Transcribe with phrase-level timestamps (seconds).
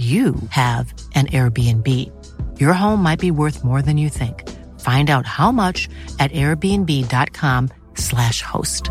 [0.00, 1.86] you have an Airbnb.
[2.58, 4.48] Your home might be worth more than you think.
[4.80, 8.84] Find out how much at airbnb.com/slash host.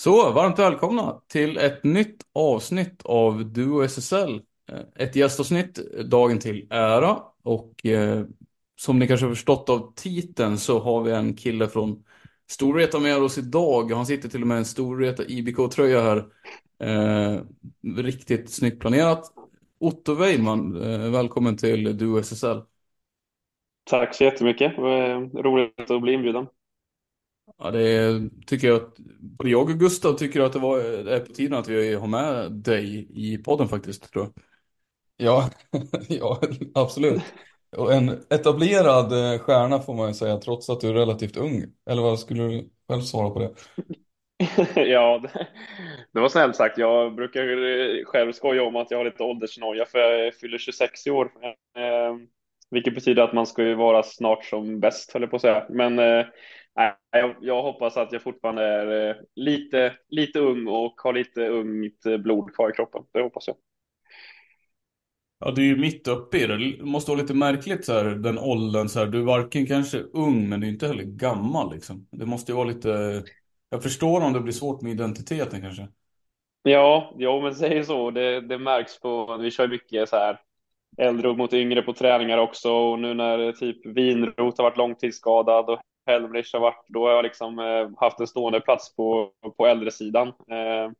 [0.00, 4.40] Så, varmt välkomna till ett nytt avsnitt av Duo SSL.
[4.72, 8.24] Eh, ett gästavsnitt eh, dagen till ära och eh,
[8.76, 12.04] som ni kanske har förstått av titeln så har vi en kille från
[12.50, 13.92] Storvreta med oss idag.
[13.92, 16.24] Han sitter till och med i en Storvreta IBK-tröja här.
[16.84, 17.40] Eh,
[17.96, 19.32] riktigt snyggt planerat.
[19.78, 22.60] Otto Weiman, eh, välkommen till Duo SSL.
[23.84, 24.76] Tack så jättemycket.
[24.76, 26.46] Det var roligt att bli inbjuden.
[27.58, 31.16] Ja, det är, tycker jag att både jag och Gustav tycker att det var, det
[31.16, 34.32] är på tiden att vi har med dig i podden faktiskt, tror jag.
[35.16, 35.50] Ja,
[36.08, 36.40] ja,
[36.74, 37.22] absolut.
[37.76, 41.64] Och en etablerad eh, stjärna får man ju säga, trots att du är relativt ung.
[41.90, 43.54] Eller vad skulle du själv svara på det?
[44.76, 45.46] Ja, det,
[46.12, 46.78] det var snällt sagt.
[46.78, 51.10] Jag brukar själv skoja om att jag har lite åldersnoja för jag fyller 26 i
[51.10, 51.30] år.
[51.76, 52.16] Eh,
[52.70, 55.66] vilket betyder att man ska ju vara snart som bäst, höll jag på att säga.
[55.70, 56.26] Men eh,
[57.10, 62.02] jag, jag hoppas att jag fortfarande är eh, lite, lite ung och har lite ungt
[62.22, 63.02] blod kvar i kroppen.
[63.12, 63.56] Det hoppas jag.
[65.38, 66.56] Ja, du är ju mitt uppe i det.
[66.76, 69.06] Det måste vara lite märkligt så här, den åldern så här.
[69.06, 72.08] Du är varken kanske ung, men du är inte heller gammal liksom.
[72.12, 73.24] Det måste ju vara lite...
[73.74, 75.88] Jag förstår om det blir svårt med identiteten kanske.
[76.62, 78.10] Ja, ja men säg så.
[78.10, 80.40] Det, det märks på, vi kör mycket så här
[80.98, 85.80] äldre mot yngre på träningar också och nu när typ Winroth har varit långtidsskadad och
[86.06, 90.28] Helmrich har varit, då har jag liksom eh, haft en stående plats på, på äldresidan.
[90.28, 90.90] Eh,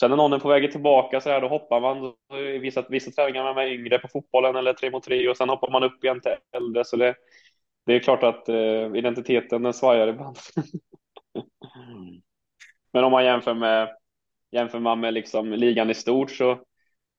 [0.00, 3.10] sen när någon är på väg tillbaka så här, då hoppar man i vissa, vissa
[3.10, 6.20] träningar med yngre på fotbollen eller tre mot tre och sen hoppar man upp igen
[6.20, 6.84] till äldre.
[6.84, 7.14] Så det,
[7.86, 10.36] det är klart att eh, identiteten den svajar ibland.
[12.92, 13.88] Men om man jämför med,
[14.50, 16.58] jämför man med liksom ligan i stort så,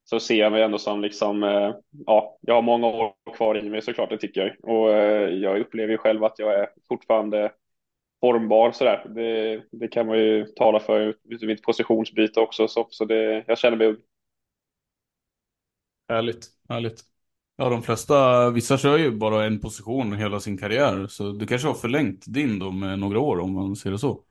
[0.04, 3.70] så ser jag mig ändå som liksom, eh, ja, jag har många år kvar i
[3.70, 4.72] mig såklart, det tycker jag.
[4.76, 7.52] Och eh, jag upplever ju själv att jag är fortfarande
[8.22, 9.06] formbar sådär.
[9.16, 13.58] Det, det kan man ju tala för vid mitt positionsbyte också, så, så det, jag
[13.58, 13.98] känner mig ung.
[16.10, 17.02] Härligt, härligt.
[17.56, 21.08] Ja, de flesta, vissa kör ju bara en position hela sin karriär.
[21.08, 24.24] Så du kanske har förlängt din då med några år om man ser det så.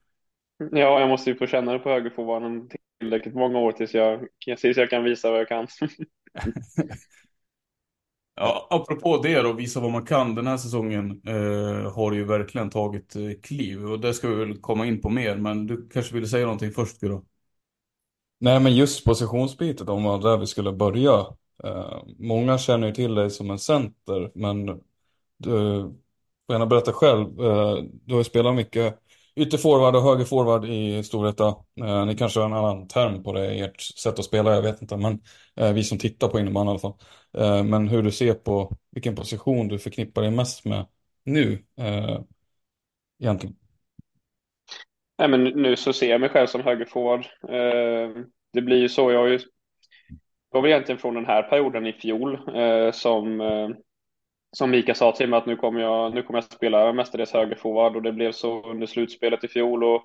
[0.73, 2.69] Ja, jag måste ju få känna det på högerforwarden
[3.01, 4.27] tillräckligt många år tills jag,
[4.59, 5.67] tills jag kan visa vad jag kan.
[8.35, 10.35] Ja, apropå det då, visa vad man kan.
[10.35, 14.61] Den här säsongen eh, har ju verkligen tagit eh, kliv och det ska vi väl
[14.61, 15.37] komma in på mer.
[15.37, 17.25] Men du kanske ville säga någonting först, Guro?
[18.39, 21.27] Nej, men just positionsbytet, om var där vi skulle börja.
[21.65, 24.67] Eh, många känner ju till dig som en center, men
[25.37, 25.51] du
[26.47, 27.41] får gärna berätta själv.
[27.41, 28.99] Eh, du har ju spelat mycket
[29.41, 31.55] ytterforward och högerforward i Storvreta.
[31.81, 34.63] Eh, ni kanske har en annan term på det i ert sätt att spela, jag
[34.63, 34.97] vet inte.
[34.97, 35.21] Men
[35.57, 36.95] eh, vi som tittar på innebandy i alla fall.
[37.39, 40.87] Eh, men hur du ser på vilken position du förknippar dig mest med
[41.25, 42.21] nu eh,
[43.23, 43.57] egentligen.
[45.19, 47.27] Nej, men nu så ser jag mig själv som högerforward.
[47.49, 49.13] Eh, det blir ju så.
[49.13, 49.39] Jag har ju
[50.51, 53.69] det var väl egentligen från den här perioden i fjol eh, som eh,
[54.53, 57.97] som Mika sa till mig att nu kommer jag, nu kommer jag spela mestadels högerforward
[57.97, 60.05] och det blev så under slutspelet i fjol och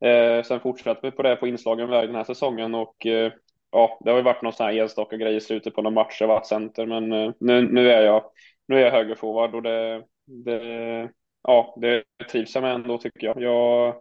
[0.00, 3.32] Eh, sen fortsatte vi på det på inslagen väg den här säsongen och eh,
[3.70, 6.20] ja, det har ju varit någon sån här enstaka grej i slutet på någon match
[6.20, 8.30] jag varit center, men eh, nu, nu är jag
[8.66, 11.10] nu är jag högerforward och det, det,
[11.42, 13.42] ja, det trivs jag med ändå tycker jag.
[13.42, 13.94] Jag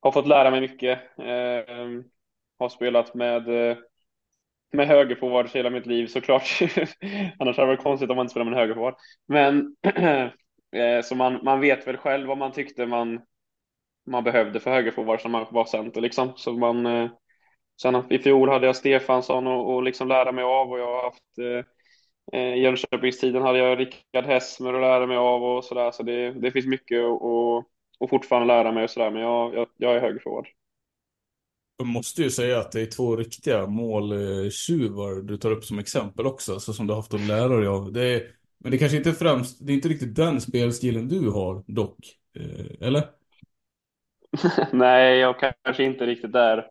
[0.00, 0.98] har fått lära mig mycket.
[1.18, 1.88] Eh,
[2.58, 3.76] har spelat med eh,
[4.74, 6.60] med högerforward hela mitt liv såklart.
[7.38, 8.94] Annars hade det varit konstigt om man inte spelade med en högerforward.
[9.28, 9.76] Men
[10.76, 13.20] eh, så man, man vet väl själv vad man tyckte man,
[14.06, 16.32] man behövde för högerforward som man var center liksom.
[16.36, 17.10] Så man, eh,
[17.82, 21.02] sen i fjol hade jag Stefansson och, och liksom lära mig av och jag har
[21.02, 25.90] haft eh, eh Jönköpingstiden hade jag Rickard Hessmer att lära mig av och sådär.
[25.90, 27.56] Så det, det finns mycket att och,
[27.98, 29.10] och fortfarande lära mig och sådär.
[29.10, 30.46] Men jag, jag, jag är högerforward.
[31.76, 36.26] Jag måste ju säga att det är två riktiga måltjuvar du tar upp som exempel
[36.26, 37.92] också, så som du har haft att lära dig av.
[37.92, 38.22] Det är,
[38.58, 41.98] men det kanske inte främst, det är inte riktigt den spelstilen du har dock,
[42.36, 43.02] eh, eller?
[44.72, 46.70] Nej, jag kanske inte riktigt där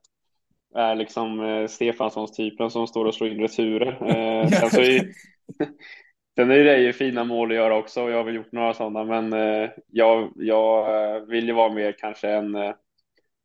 [0.76, 3.92] är liksom eh, Stefanssons typen som står och slår in returer.
[4.02, 5.02] Eh, sen, så är,
[6.36, 8.74] sen är det ju fina mål att göra också och jag har väl gjort några
[8.74, 12.74] sådana men eh, jag, jag eh, vill ju vara mer kanske en, eh,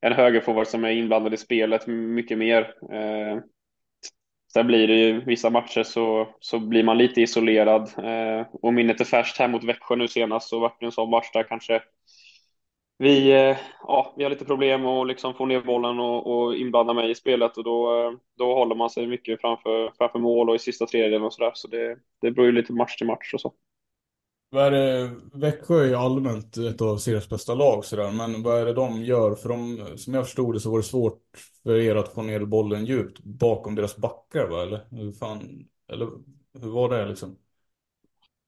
[0.00, 2.62] en högerforward som är inblandad i spelet mycket mer.
[2.92, 3.40] Eh,
[4.52, 9.00] sen blir det ju vissa matcher så, så blir man lite isolerad eh, och minnet
[9.00, 11.82] är färskt här mot Växjö nu senast så vart det en sån match där kanske
[12.98, 16.94] vi, eh, ja, vi har lite problem att liksom få ner bollen och, och inblanda
[16.94, 20.54] mig i spelet och då, eh, då håller man sig mycket framför, framför mål och
[20.56, 21.50] i sista tredjedelen och sådär.
[21.54, 23.52] Så det, det beror ju lite match till match och så.
[24.50, 28.60] Vad är det, Växjö är ju allmänt ett av seriens bästa lag sådär, men vad
[28.60, 29.34] är det de gör?
[29.34, 31.22] För de, som jag förstod det så var det svårt
[31.62, 34.62] för er att få ner bollen djupt bakom deras backar va?
[34.62, 36.08] Eller hur fan, eller
[36.60, 37.36] hur var det liksom?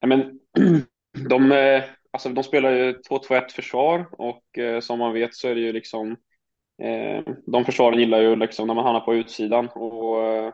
[0.01, 0.41] Ja, men
[1.29, 5.55] de, eh, alltså de spelar ju 2-2-1 försvar och eh, som man vet så är
[5.55, 6.11] det ju liksom
[6.83, 10.53] eh, de försvaren gillar ju liksom när man hamnar på utsidan och eh,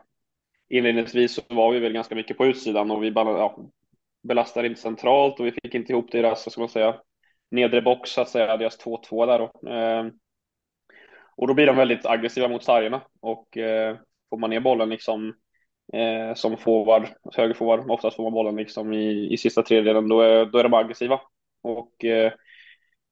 [0.69, 3.59] inledningsvis så var vi väl ganska mycket på utsidan och vi bara, ja,
[4.23, 6.95] belastade inte centralt och vi fick inte ihop deras, vad ska man säga,
[7.51, 9.69] nedre box så att säga, deras 2-2 där då.
[9.69, 10.05] Eh,
[11.37, 13.97] och då blir de väldigt aggressiva mot sargerna och eh,
[14.29, 15.33] får man ner bollen liksom
[15.93, 20.45] eh, som forward, högerforward, oftast får man bollen liksom i, i sista tredjedelen, då är,
[20.45, 21.21] då är de aggressiva.
[21.61, 22.31] Och eh,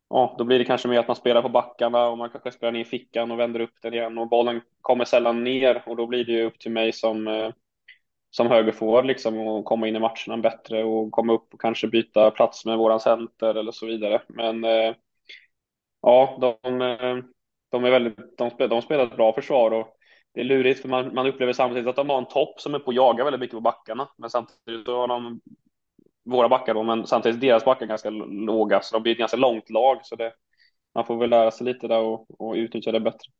[0.09, 2.71] ja, då blir det kanske mer att man spelar på backarna och man kanske spelar
[2.71, 6.25] ner fickan och vänder upp den igen och bollen kommer sällan ner och då blir
[6.25, 7.49] det ju upp till mig som eh,
[8.35, 12.31] som högerforward liksom och komma in i matcherna bättre och komma upp och kanske byta
[12.31, 14.21] plats med våran center eller så vidare.
[14.27, 14.95] Men eh,
[16.01, 17.17] ja, de, eh,
[17.71, 19.87] de är väldigt, de spelar, de spelar ett bra försvar och
[20.33, 22.79] det är lurigt för man, man upplever samtidigt att de har en topp som är
[22.79, 25.41] på att jaga väldigt mycket på backarna, men samtidigt så har de
[26.25, 29.69] våra backar då, men samtidigt deras backar ganska låga, så de blir ett ganska långt
[29.69, 29.99] lag.
[30.03, 30.33] Så det,
[30.95, 33.31] man får väl lära sig lite där och, och utnyttja det bättre.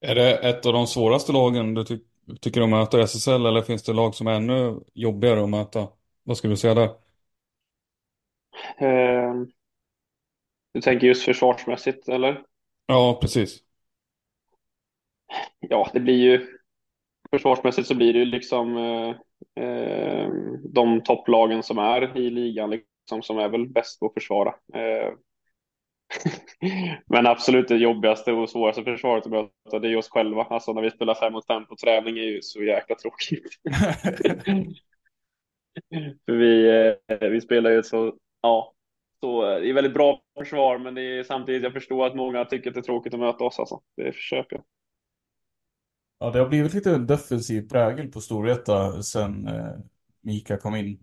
[0.00, 2.15] Är det ett av de svåraste lagen du tycker?
[2.40, 5.88] Tycker att möta SSL eller finns det lag som är ännu jobbigare att möta?
[6.22, 6.90] Vad skulle du säga där?
[8.78, 9.46] Eh,
[10.74, 12.42] du tänker just försvarsmässigt eller?
[12.86, 13.62] Ja, precis.
[15.60, 16.46] Ja, det blir ju
[17.30, 19.10] försvarsmässigt så blir det ju liksom eh,
[19.64, 20.30] eh,
[20.74, 24.50] de topplagen som är i ligan liksom, som är väl bäst på att försvara.
[24.74, 25.12] Eh,
[27.06, 30.42] men absolut det jobbigaste och svåraste försvaret att möta det är oss själva.
[30.42, 33.44] Alltså när vi spelar fem mot fem på träning är ju så jäkla tråkigt.
[36.26, 36.68] För vi,
[37.08, 38.74] eh, vi spelar ju så, ja,
[39.20, 42.70] så det är väldigt bra försvar men det är samtidigt jag förstår att många tycker
[42.70, 43.80] att det är tråkigt att möta oss alltså.
[43.96, 44.64] Det försöker jag.
[46.18, 49.72] Ja, det har blivit lite en defensiv prägel på Storvreta sen eh,
[50.20, 50.98] Mika kom in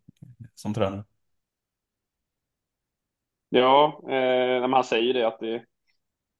[0.55, 1.03] som tränare.
[3.53, 5.63] Ja, eh, han säger det att det,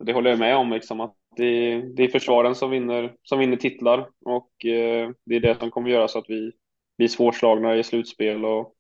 [0.06, 3.58] det håller jag med om, liksom, att det, det är försvaren som vinner, som vinner
[3.58, 6.52] titlar och eh, det är det som kommer göra så att vi
[6.98, 8.46] blir svårslagna i slutspel.
[8.46, 8.76] Och,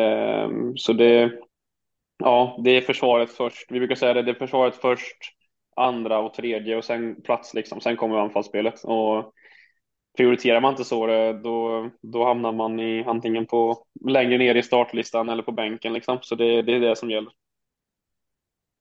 [0.00, 1.32] eh, så det,
[2.18, 3.72] ja, det är försvaret först.
[3.72, 5.16] Vi brukar säga det, det är försvaret först,
[5.76, 7.80] andra och tredje och sen plats liksom.
[7.80, 9.32] Sen kommer anfallsspelet och
[10.16, 14.62] prioriterar man inte så eh, då, då hamnar man i antingen på längre ner i
[14.62, 16.18] startlistan eller på bänken liksom.
[16.22, 17.32] Så det, det är det som gäller.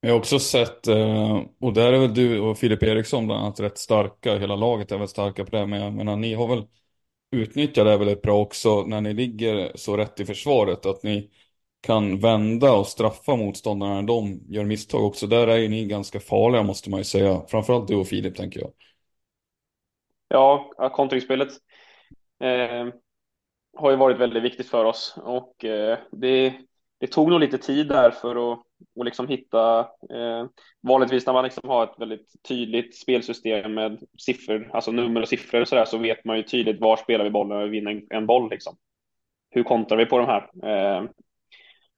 [0.03, 3.59] Jag har också sett, eh, och där är väl du och Filip Eriksson bland annat
[3.59, 6.67] rätt starka, hela laget är väl starka på det, men jag menar ni har väl
[7.31, 11.29] utnyttjat det väldigt bra också när ni ligger så rätt i försvaret, att ni
[11.81, 15.27] kan vända och straffa motståndarna när de gör misstag också.
[15.27, 18.59] Där är ju ni ganska farliga måste man ju säga, framförallt du och Filip tänker
[18.59, 18.71] jag.
[20.27, 21.49] Ja, kontringsspelet
[22.39, 22.87] eh,
[23.77, 26.53] har ju varit väldigt viktigt för oss och eh, det,
[26.99, 28.63] det tog nog lite tid där för att
[28.95, 29.79] och liksom hitta,
[30.13, 30.45] eh,
[30.87, 35.61] vanligtvis när man liksom har ett väldigt tydligt spelsystem med siffror, alltså nummer och siffror
[35.61, 38.01] och sådär, så vet man ju tydligt var spelar vi bollen när vi vinner en,
[38.09, 38.75] en boll liksom.
[39.49, 40.49] Hur kontrar vi på de här?
[40.63, 41.09] Eh,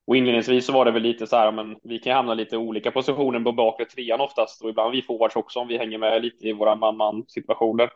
[0.07, 2.91] och inledningsvis så var det väl lite så här, men vi kan hamna lite olika
[2.91, 6.47] positioner på bakre trean oftast och ibland vi forwards också om vi hänger med lite
[6.47, 7.89] i våra man-man situationer.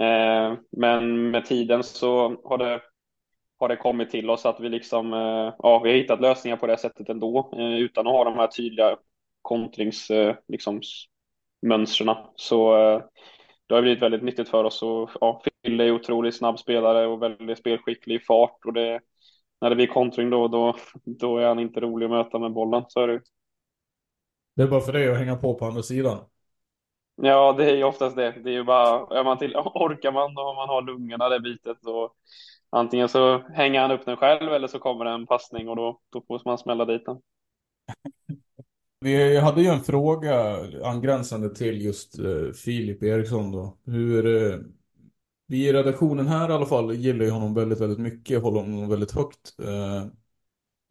[0.00, 2.80] Eh, men med tiden så har det,
[3.64, 6.66] har det kommit till oss att vi liksom, eh, ja, vi har hittat lösningar på
[6.66, 8.96] det sättet ändå eh, utan att ha de här tydliga
[9.42, 10.36] kontringsmönstren.
[10.48, 12.74] Liksom, så
[13.66, 17.22] det har blivit väldigt nyttigt för oss och ja, Fille är otroligt snabb spelare och
[17.22, 19.00] väldigt spelskicklig i fart och det
[19.60, 22.84] när det blir kontring då, då, då är han inte rolig att möta med bollen.
[22.88, 23.20] Så är det.
[24.56, 26.18] Det är bara för dig att hänga på på andra sidan.
[27.16, 28.30] Ja, det är ju oftast det.
[28.30, 31.78] Det är ju bara, är man till, orkar man och man har lungorna det bitet
[31.80, 32.14] då
[32.74, 36.00] antingen så hänger han upp den själv eller så kommer det en passning och då,
[36.10, 37.20] då får man smälla dit den.
[39.00, 43.78] Vi hade ju en fråga angränsande till just uh, Filip Eriksson då.
[43.86, 44.22] Hur,
[45.46, 48.88] vi i redaktionen här i alla fall gillar ju honom väldigt, väldigt mycket, håller honom
[48.88, 49.54] väldigt högt.
[49.62, 50.06] Uh,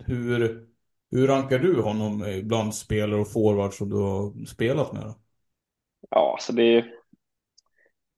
[0.06, 0.68] hur,
[1.12, 5.02] hur rankar du honom bland spelare och forwards som du har spelat med?
[5.02, 5.16] Då?
[6.10, 6.94] Ja, så det är...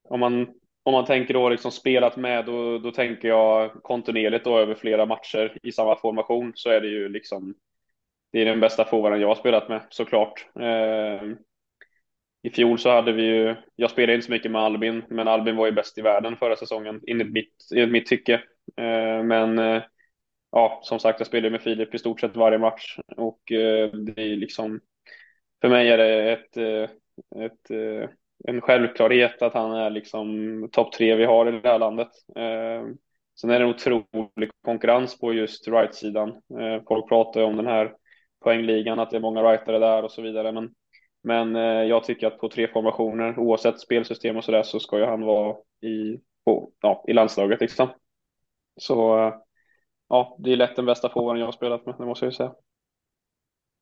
[0.10, 0.48] Om man,
[0.86, 5.06] om man tänker då liksom spelat med, då, då tänker jag kontinuerligt då över flera
[5.06, 7.56] matcher i samma formation så är det ju liksom
[8.32, 10.48] det är den bästa forwarden jag har spelat med såklart.
[10.60, 11.30] Eh,
[12.42, 15.56] I fjol så hade vi ju, jag spelade inte så mycket med Albin, men Albin
[15.56, 18.34] var ju bäst i världen förra säsongen enligt mitt, enligt mitt tycke.
[18.77, 19.84] Eh, men eh,
[20.51, 24.22] ja, som sagt, jag spelade med Filip i stort sett varje match och eh, det
[24.22, 24.80] är liksom,
[25.62, 26.89] för mig är det ett, eh,
[27.46, 28.10] ett, eh,
[28.44, 32.08] en självklarhet att han är liksom topp tre vi har i det här landet.
[32.36, 32.88] Eh,
[33.42, 36.30] sen är det en otrolig konkurrens på just right-sidan.
[36.30, 37.94] Eh, folk pratar ju om den här
[38.44, 40.51] poängligan, att det är många rightare där och så vidare.
[40.51, 40.74] Men,
[41.24, 45.06] men eh, jag tycker att på tre formationer, oavsett spelsystem och sådär, så ska ju
[45.06, 47.88] han vara i, på, ja, i landslaget liksom.
[48.77, 49.32] Så
[50.10, 52.36] ja, det är lätt den bästa forwarden jag har spelat med, det måste jag ju
[52.36, 52.54] säga.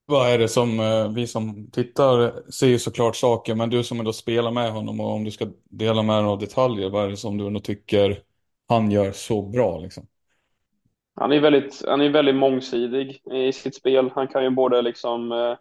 [0.06, 4.00] Vad är det som eh, vi som tittar ser ju såklart saker, men du som
[4.00, 7.10] ändå spelar med honom och om du ska dela med dig av detaljer, vad är
[7.10, 8.24] det som du ändå tycker
[8.68, 10.08] han gör så bra liksom?
[11.16, 14.12] Han är väldigt, han är väldigt mångsidig i sitt spel.
[14.16, 15.58] Han kan ju både liksom eh,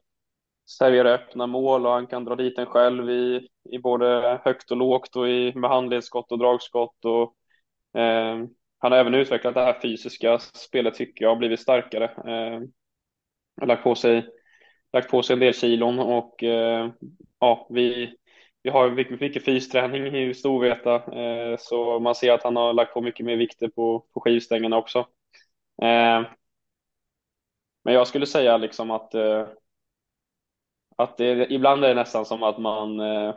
[0.79, 4.77] servera öppna mål och han kan dra dit en själv i, i både högt och
[4.77, 7.05] lågt och i, med handledsskott och dragskott.
[7.05, 7.35] Och,
[8.01, 8.37] eh,
[8.79, 12.05] han har även utvecklat det här fysiska spelet tycker jag och blivit starkare.
[12.05, 12.61] Eh,
[13.61, 14.27] har lagt på sig,
[14.93, 16.91] lagt på sig en del kilon och eh,
[17.41, 18.15] ja, vi,
[18.63, 22.95] vi har mycket, mycket fysträning i Storvreta eh, så man ser att han har lagt
[22.95, 24.99] på mycket mer vikter på, på skivstängerna också.
[25.83, 26.23] Eh,
[27.85, 29.47] men jag skulle säga liksom att, eh,
[30.97, 33.35] att det, ibland är det nästan som att man, eh,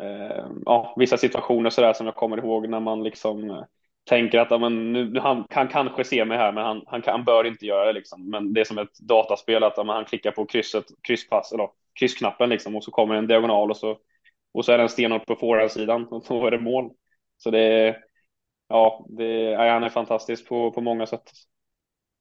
[0.00, 3.64] eh, ja, vissa situationer sådär som jag kommer ihåg när man liksom
[4.04, 7.44] tänker att men, nu, han kan kanske se mig här, men han, han, han bör
[7.46, 7.92] inte göra det.
[7.92, 8.30] Liksom.
[8.30, 11.68] Men det är som ett dataspel, att men, han klickar på krysset, krysspass, eller
[11.98, 13.98] kryssknappen liksom, och så kommer en diagonal och så,
[14.54, 16.90] och så är det en stenhårt på forehandsidan och då är det mål.
[17.36, 17.96] Så det är,
[18.68, 21.30] ja, det, ja, han är fantastisk på, på många sätt.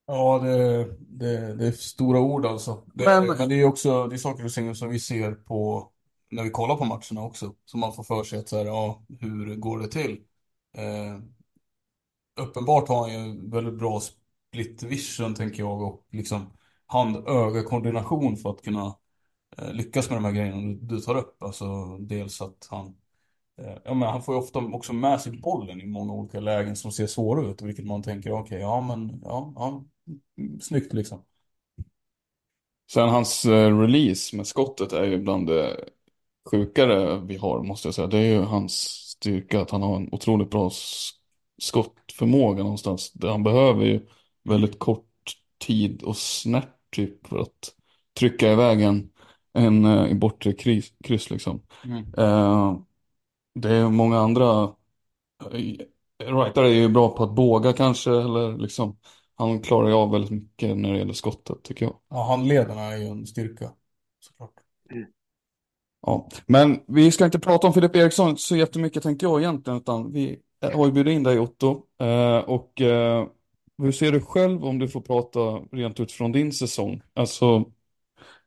[0.06, 2.84] Ja, det, det, det är stora ord alltså.
[2.94, 3.28] Det, men...
[3.38, 5.90] men det är också det är saker och ting som vi ser på
[6.32, 7.56] när vi kollar på matcherna också.
[7.66, 10.22] Som man får för sig att så här, ja, hur går det till?
[10.78, 11.20] Eh,
[12.36, 16.50] uppenbart har han ju väldigt bra split vision tänker jag och liksom
[16.86, 18.96] hand-öga-koordination för att kunna
[19.58, 21.44] eh, lyckas med de här grejerna du, du tar upp.
[21.44, 22.96] Alltså dels att han
[23.58, 26.76] eh, Ja, men han får ju ofta också med sig bollen i många olika lägen
[26.76, 29.84] som ser svåra ut, vilket man tänker, okej, okay, ja men, ja, ja,
[30.62, 31.24] snyggt liksom.
[32.92, 35.90] Sen hans eh, release med skottet är ju bland det
[36.52, 38.08] sjukare vi har, måste jag säga.
[38.08, 40.70] Det är ju hans styrka, att han har en otroligt bra
[41.64, 43.14] skottförmåga någonstans.
[43.22, 44.08] Han behöver ju
[44.44, 45.10] väldigt kort
[45.58, 47.74] tid och snärt typ för att
[48.20, 49.10] trycka iväg en,
[49.54, 51.62] en uh, i bortre kryss, kryss liksom.
[51.86, 52.14] Mm.
[52.18, 52.80] Uh,
[53.56, 55.78] det är många andra uh,
[56.24, 58.98] rightare är ju bra på att båga kanske eller liksom
[59.36, 61.96] han klarar ju av väldigt mycket när det gäller skottet tycker jag.
[62.10, 63.72] Ja, handledarna är ju en styrka
[64.20, 64.54] såklart.
[64.92, 65.06] Mm.
[66.02, 70.12] Ja, men vi ska inte prata om Filip Eriksson så jättemycket tänkte jag egentligen utan
[70.12, 70.40] vi
[70.72, 71.84] jag har ju bjudit in dig Otto.
[72.00, 73.28] Eh, och eh,
[73.78, 75.40] hur ser du själv om du får prata
[75.72, 77.02] rent utifrån din säsong?
[77.14, 77.66] Alltså,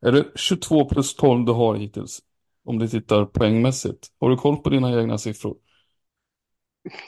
[0.00, 2.20] är det 22 plus 12 du har hittills?
[2.64, 4.08] Om du tittar poängmässigt.
[4.20, 5.56] Har du koll på dina egna siffror?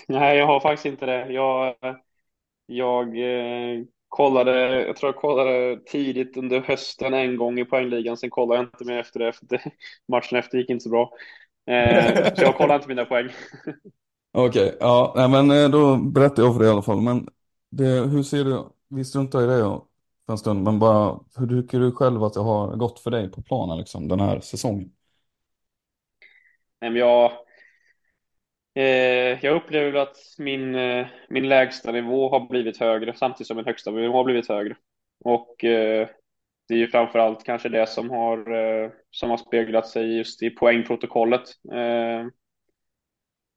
[0.08, 1.32] Nej, jag har faktiskt inte det.
[1.32, 1.74] Jag,
[2.66, 8.30] jag, eh, kollade, jag tror jag kollade tidigt under hösten en gång i poängligan, sen
[8.30, 9.62] kollade jag inte mer efter det, för det,
[10.08, 11.10] matchen efter gick inte så bra.
[11.66, 13.28] Eh, så jag kollade inte mina poäng.
[14.40, 17.00] Okej, okay, ja, nej, men eh, då berättar jag för dig i alla fall.
[17.00, 17.28] Men
[17.70, 19.80] det, hur ser du, vi struntar i det
[20.26, 23.30] för en stund, men bara hur tycker du själv att det har gått för dig
[23.30, 24.92] på planen liksom, den här säsongen?
[26.80, 27.32] Nej, men jag,
[28.74, 33.66] eh, jag upplever att min, eh, min lägsta nivå har blivit högre samtidigt som min
[33.66, 34.76] högsta nivå har blivit högre.
[35.24, 36.08] Och eh,
[36.68, 40.42] det är ju framför allt kanske det som har, eh, som har speglat sig just
[40.42, 41.42] i poängprotokollet.
[41.72, 42.26] Eh,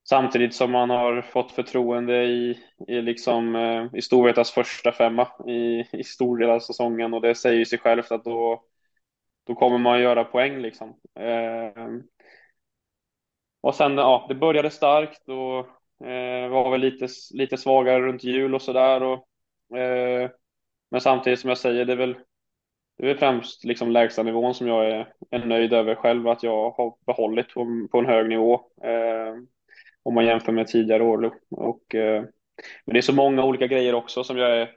[0.08, 5.84] samtidigt som man har fått förtroende i, i, liksom, eh, i Storvretas första femma i,
[5.92, 8.62] i stor del av säsongen och det säger ju sig självt att då,
[9.46, 10.88] då kommer man göra poäng liksom.
[11.20, 11.86] Eh,
[13.60, 15.58] och sen, ja, det började starkt och
[16.06, 19.00] eh, var väl lite, lite svagare runt jul och sådär.
[19.76, 20.30] Eh,
[20.90, 22.16] men samtidigt som jag säger, det är väl,
[22.98, 23.92] det är väl främst liksom
[24.24, 28.06] nivån som jag är, är nöjd över själv, att jag har behållit på, på en
[28.06, 28.54] hög nivå.
[28.82, 29.36] Eh,
[30.02, 31.38] om man jämför med tidigare år.
[31.50, 32.22] Och, eh,
[32.84, 34.70] men det är så många olika grejer också som jag är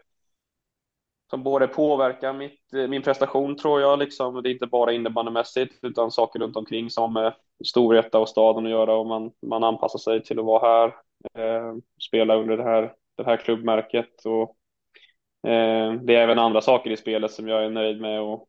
[1.30, 4.00] som både påverkar mitt, eh, min prestation tror jag.
[4.00, 4.44] Liksom.
[4.44, 7.34] Det är inte bara innebandymässigt utan saker runt omkring som med
[7.66, 10.88] Storvreta och staden att göra och man, man anpassar sig till att vara här,
[11.34, 11.76] eh,
[12.08, 14.26] spela under det här, det här klubbmärket.
[14.26, 14.58] Och,
[15.52, 18.48] eh, det är även andra saker i spelet som jag är nöjd med och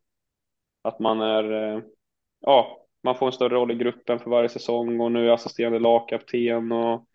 [0.83, 1.83] att man är, eh,
[2.41, 5.35] ja, man får en större roll i gruppen för varje säsong och nu är jag
[5.35, 7.07] assisterande lagkapten och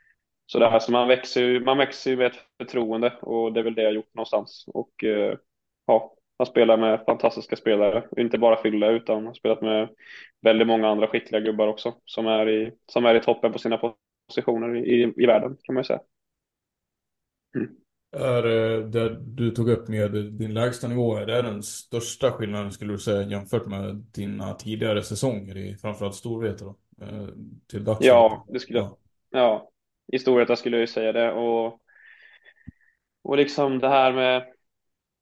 [0.45, 0.79] sådär.
[0.79, 3.93] Så man växer ju man växer med ett förtroende och det är väl det jag
[3.93, 4.65] gjort någonstans.
[4.67, 5.38] Och eh,
[5.88, 9.89] ja, man spelar med fantastiska spelare, inte bara Fylla utan har spelat med
[10.41, 13.93] väldigt många andra skickliga gubbar också som är i, som är i toppen på sina
[14.27, 16.01] positioner i, i världen kan man ju säga.
[17.55, 17.80] Mm.
[18.13, 18.44] Är
[18.82, 23.00] det du tog upp med din lägsta nivå, är det den största skillnaden skulle du
[23.00, 26.75] säga jämfört med dina tidigare säsonger i framförallt Storvreta då?
[27.01, 27.27] Eh,
[27.68, 28.98] till dags Ja, det skulle jag.
[29.30, 29.70] Ja.
[30.13, 31.82] i Storvreta skulle jag ju säga det och
[33.24, 34.44] och liksom det här med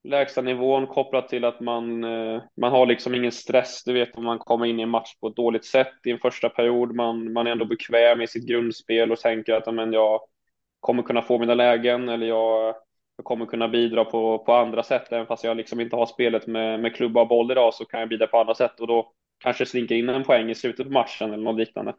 [0.03, 3.83] lägsta nivån kopplat till att man, eh, man har liksom ingen stress.
[3.83, 6.19] Du vet om man kommer in i en match på ett dåligt sätt i en
[6.19, 6.95] första period.
[6.95, 10.19] Man, man är ändå bekväm i sitt grundspel och tänker att men, jag
[10.79, 12.75] kommer kunna få mina lägen eller jag,
[13.17, 15.11] jag kommer kunna bidra på, på andra sätt.
[15.11, 17.99] Även fast jag liksom inte har spelet med, med klubba och boll idag så kan
[17.99, 20.91] jag bidra på andra sätt och då kanske slinker in en poäng i slutet på
[20.93, 21.93] matchen eller något liknande.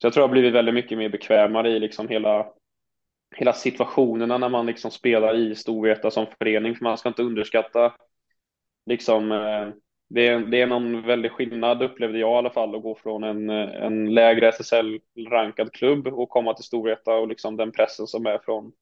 [0.00, 2.46] Så jag tror jag har blivit väldigt mycket mer bekvämare i liksom hela
[3.36, 7.94] hela situationerna när man liksom spelar i Storvreta som förening, för man ska inte underskatta
[8.86, 9.68] liksom eh,
[10.08, 13.24] det är, det är någon väldig skillnad upplevde jag i alla fall att gå från
[13.24, 18.38] en, en lägre SSL-rankad klubb och komma till Storvreta och liksom den pressen som är
[18.38, 18.72] från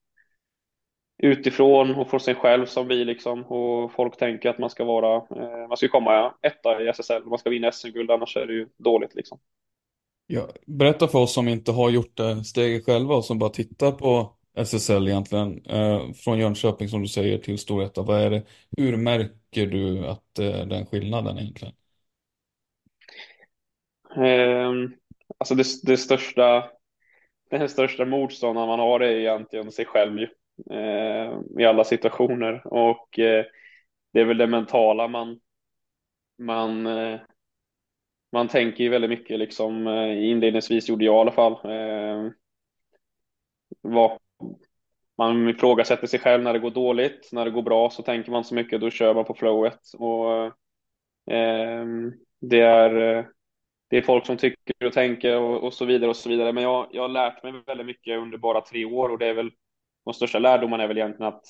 [1.22, 5.16] utifrån och från sig själv som vi liksom och folk tänker att man ska vara,
[5.16, 8.68] eh, man ska komma etta i SSL, man ska vinna SM-guld annars är det ju
[8.76, 9.38] dåligt liksom.
[10.26, 13.92] Ja, berätta för oss som inte har gjort det steget själva och som bara tittar
[13.92, 18.42] på SSL egentligen, eh, från Jönköping som du säger till Storvreta, vad är det,
[18.76, 21.74] hur märker du att eh, den skillnaden egentligen?
[24.16, 24.94] Um,
[25.38, 26.70] alltså det, det största,
[27.50, 30.28] den största motståndaren man har är egentligen sig själv ju,
[30.70, 33.44] eh, i alla situationer och eh,
[34.12, 35.40] det är väl det mentala man,
[36.38, 37.20] man, eh,
[38.32, 41.70] man tänker ju väldigt mycket liksom, eh, inledningsvis gjorde jag i alla fall.
[41.70, 42.32] Ehm,
[43.80, 44.18] vad,
[45.18, 47.28] man ifrågasätter sig själv när det går dåligt.
[47.32, 49.80] När det går bra så tänker man så mycket, då kör man på flowet.
[49.98, 50.44] Och,
[51.34, 51.86] eh,
[52.40, 52.90] det, är,
[53.90, 56.52] det är folk som tycker och tänker och, och, så vidare och så vidare.
[56.52, 59.34] Men jag, jag har lärt mig väldigt mycket under bara tre år och det är
[59.34, 59.50] väl
[60.04, 61.44] de största lärdomarna är väl egentligen att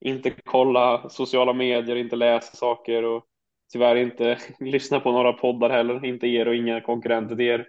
[0.00, 3.24] inte kolla sociala medier, inte läsa saker och
[3.72, 7.66] tyvärr inte lyssna på några poddar heller, inte er och inga konkurrenter till er.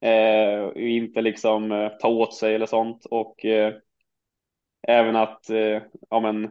[0.00, 3.74] Eh, inte liksom eh, ta åt sig eller sånt och eh,
[4.88, 6.50] Även att eh, ja, men,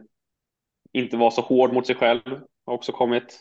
[0.92, 3.40] inte vara så hård mot sig själv har också kommit.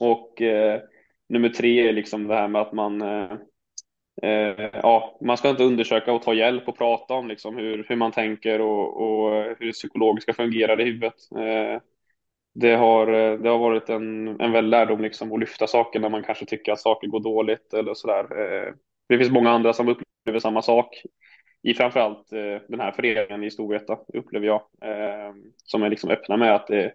[0.00, 0.80] Och eh,
[1.28, 3.32] nummer tre är liksom det här med att man eh,
[4.22, 7.96] eh, ja, man ska inte undersöka och ta hjälp och prata om liksom hur, hur
[7.96, 11.14] man tänker och, och hur det psykologiska fungerar i huvudet.
[11.38, 11.80] Eh,
[12.54, 16.08] det, har, eh, det har varit en, en väldig lärdom liksom att lyfta saker när
[16.08, 18.24] man kanske tycker att saker går dåligt eller sådär.
[18.38, 18.74] Eh,
[19.08, 21.02] det finns många andra som upplever samma sak
[21.66, 26.36] i framförallt eh, den här föreningen i Storvreta upplever jag eh, som är liksom öppna
[26.36, 26.92] med att det,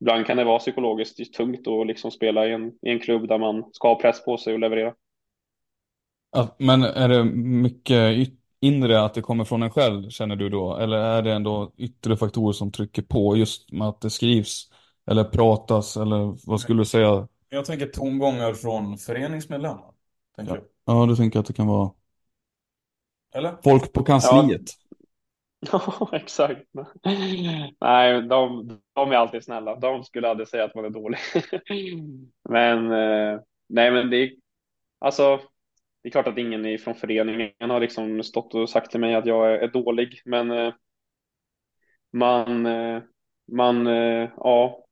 [0.00, 3.38] ibland kan det vara psykologiskt tungt att liksom spela i en, i en klubb där
[3.38, 4.94] man ska ha press på sig och leverera.
[6.58, 8.28] men är det mycket
[8.60, 10.76] inre att det kommer från en själv känner du då?
[10.76, 14.70] Eller är det ändå yttre faktorer som trycker på just med att det skrivs
[15.10, 17.28] eller pratas eller vad skulle du säga?
[17.48, 19.92] Jag tänker tongångar från föreningsmedlemmar.
[20.36, 21.90] Tänker Ja, ja du tänker att det kan vara.
[23.34, 23.56] Eller?
[23.64, 24.62] folk på kansliet?
[25.72, 26.66] Ja, exakt.
[27.80, 29.76] Nej, de, de är alltid snälla.
[29.76, 31.18] De skulle aldrig säga att man är dålig.
[32.48, 34.30] Men eh, nej, men det är
[34.98, 35.40] alltså.
[36.02, 39.26] Det är klart att ingen från föreningen har liksom stått och sagt till mig att
[39.26, 40.74] jag är, är dålig, men eh,
[42.12, 43.02] man, eh,
[43.52, 43.86] man,
[44.36, 44.84] ja,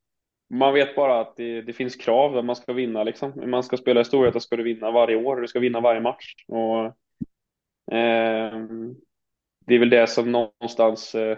[0.49, 3.49] man vet bara att det, det finns krav där man ska vinna liksom.
[3.51, 6.33] Man ska spela historia, då ska du vinna varje år, du ska vinna varje match
[6.47, 6.97] och
[7.91, 8.95] Ehm,
[9.65, 11.37] det är väl det som någonstans eh,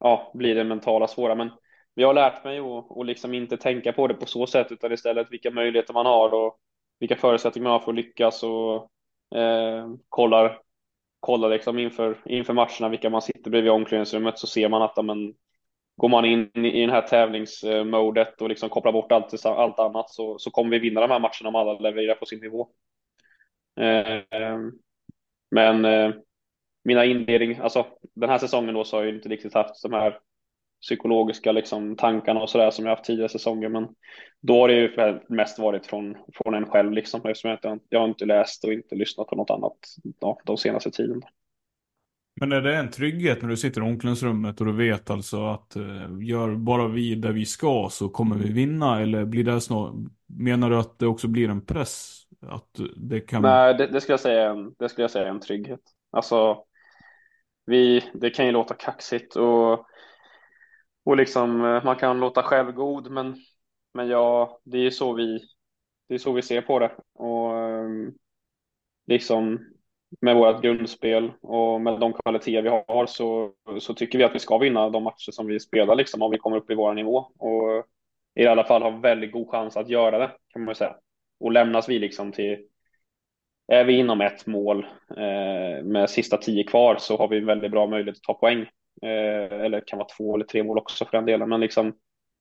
[0.00, 1.34] ja, blir det mentala svåra.
[1.34, 1.50] Men
[1.94, 4.92] jag har lärt mig att, och liksom inte tänka på det på så sätt utan
[4.92, 6.58] istället vilka möjligheter man har och
[6.98, 8.90] vilka förutsättningar man har för att lyckas och
[9.38, 10.60] eh, kollar,
[11.20, 14.98] kollar liksom inför, inför matcherna vilka man sitter bredvid i omklädningsrummet så ser man att
[14.98, 15.34] amen,
[15.96, 20.38] går man in i den här tävlingsmodet och liksom kopplar bort allt, allt annat så,
[20.38, 22.68] så kommer vi vinna de här matcherna om alla levererar på sin nivå.
[23.80, 24.56] Eh,
[25.52, 26.14] men eh,
[26.84, 30.18] mina inledning, alltså den här säsongen då så har jag inte riktigt haft de här
[30.82, 33.68] psykologiska liksom, tankarna och sådär som jag haft tidigare säsonger.
[33.68, 33.88] Men
[34.40, 37.20] då har det ju mest varit från, från en själv liksom.
[37.24, 39.78] Eftersom jag, inte, jag har inte läst och inte lyssnat på något annat
[40.20, 41.22] ja, de senaste tiden.
[42.40, 45.76] Men är det en trygghet när du sitter i omklädningsrummet och du vet alltså att
[45.76, 45.82] eh,
[46.20, 49.00] gör bara vi där vi ska så kommer vi vinna?
[49.00, 49.94] Eller blir det snart,
[50.26, 52.21] menar du att det också blir en press?
[52.48, 53.42] Att det kan...
[53.42, 55.80] Nej, det, det skulle jag säga en, det skulle jag säga är en trygghet.
[56.10, 56.64] Alltså,
[57.66, 59.86] vi, det kan ju låta kaxigt och,
[61.04, 63.36] och liksom, eh, man kan låta självgod, men,
[63.94, 65.40] men ja, det är så vi,
[66.08, 66.92] det är så vi ser på det.
[67.14, 68.12] Och ehm,
[69.06, 69.58] liksom
[70.20, 74.38] med vårt grundspel och med de kvaliteter vi har så, så tycker vi att vi
[74.38, 77.16] ska vinna de matcher som vi spelar liksom om vi kommer upp i vår nivå
[77.38, 77.86] och
[78.34, 80.96] i alla fall har väldigt god chans att göra det kan man ju säga.
[81.42, 82.58] Och lämnas vi liksom till
[83.66, 87.70] är vi inom ett mål eh, med sista tio kvar så har vi en väldigt
[87.70, 88.60] bra möjlighet att ta poäng.
[89.02, 91.48] Eh, eller det kan vara två eller tre mål också för den delen.
[91.48, 91.92] Men liksom,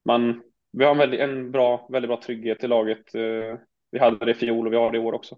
[0.06, 3.16] man, vi har en, väldigt, en bra, väldigt bra trygghet i laget.
[3.16, 3.60] Eh,
[3.92, 5.38] vi hade det i fjol och vi har det i år också.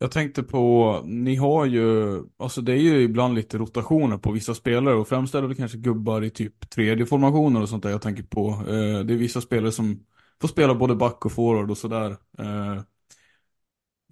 [0.00, 4.54] Jag tänkte på, ni har ju, alltså det är ju ibland lite rotationer på vissa
[4.54, 8.02] spelare och främst är det kanske gubbar i typ tredje formationer och sånt där jag
[8.02, 8.48] tänker på.
[8.48, 10.04] Eh, det är vissa spelare som
[10.42, 12.10] får spela både back och forward och sådär.
[12.38, 12.82] Eh,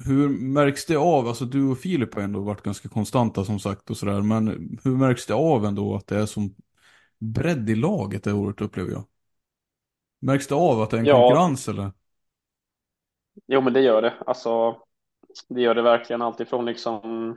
[0.04, 3.90] hur märks det av, alltså du och Filip har ändå varit ganska konstanta som sagt
[3.90, 4.48] och sådär, men
[4.84, 6.54] hur märks det av ändå att det är som
[7.18, 9.04] bredd i laget det året upplever jag?
[10.20, 11.20] Märks det av att det är en ja.
[11.20, 11.92] konkurrens eller?
[13.46, 14.76] Jo men det gör det, alltså
[15.48, 17.36] det gör det verkligen alltifrån liksom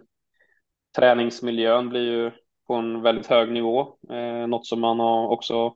[0.98, 2.32] träningsmiljön blir ju
[2.68, 5.76] på en väldigt hög nivå, eh, något som man har också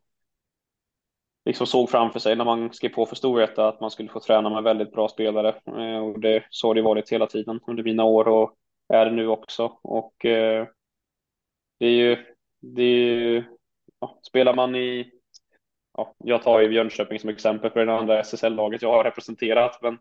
[1.48, 4.50] liksom såg framför sig när man skrev på för Storvreta att man skulle få träna
[4.50, 5.50] med väldigt bra spelare.
[5.66, 8.54] Eh, och det, så har det varit hela tiden under mina år och
[8.94, 9.80] är det nu också.
[9.84, 10.68] Och eh,
[11.80, 12.18] det är ju,
[12.62, 13.44] det är ju
[14.00, 15.12] ja, spelar man i,
[15.98, 19.98] ja, jag tar ju Jönköping som exempel för det andra SSL-laget jag har representerat, men,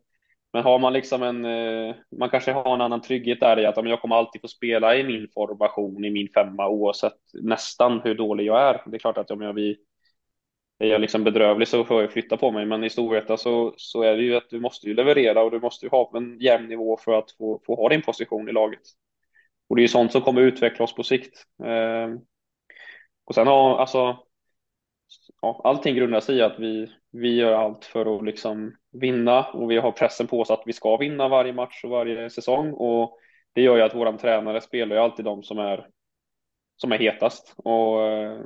[0.53, 3.89] men har man liksom en, eh, man kanske har en annan trygghet där i att
[3.89, 8.47] jag kommer alltid få spela i min formation, i min femma, oavsett nästan hur dålig
[8.47, 8.83] jag är.
[8.87, 9.77] Det är klart att om jag blir
[10.79, 12.67] är jag liksom bedrövlig så får jag flytta på mig.
[12.67, 15.61] Men i Storvreta så, så är det ju att du måste ju leverera och du
[15.61, 18.83] måste ju ha en jämn nivå för att få, få ha din position i laget.
[19.69, 21.45] Och det är ju sånt som kommer utveckla oss på sikt.
[21.65, 22.15] Eh,
[23.25, 24.19] och sen har alltså
[25.43, 29.71] ja, allting grundar sig i att vi, vi gör allt för att liksom vinna och
[29.71, 33.19] vi har pressen på oss att vi ska vinna varje match och varje säsong och
[33.53, 35.89] det gör ju att våran tränare spelar ju alltid de som är
[36.77, 38.41] som är hetast och eh,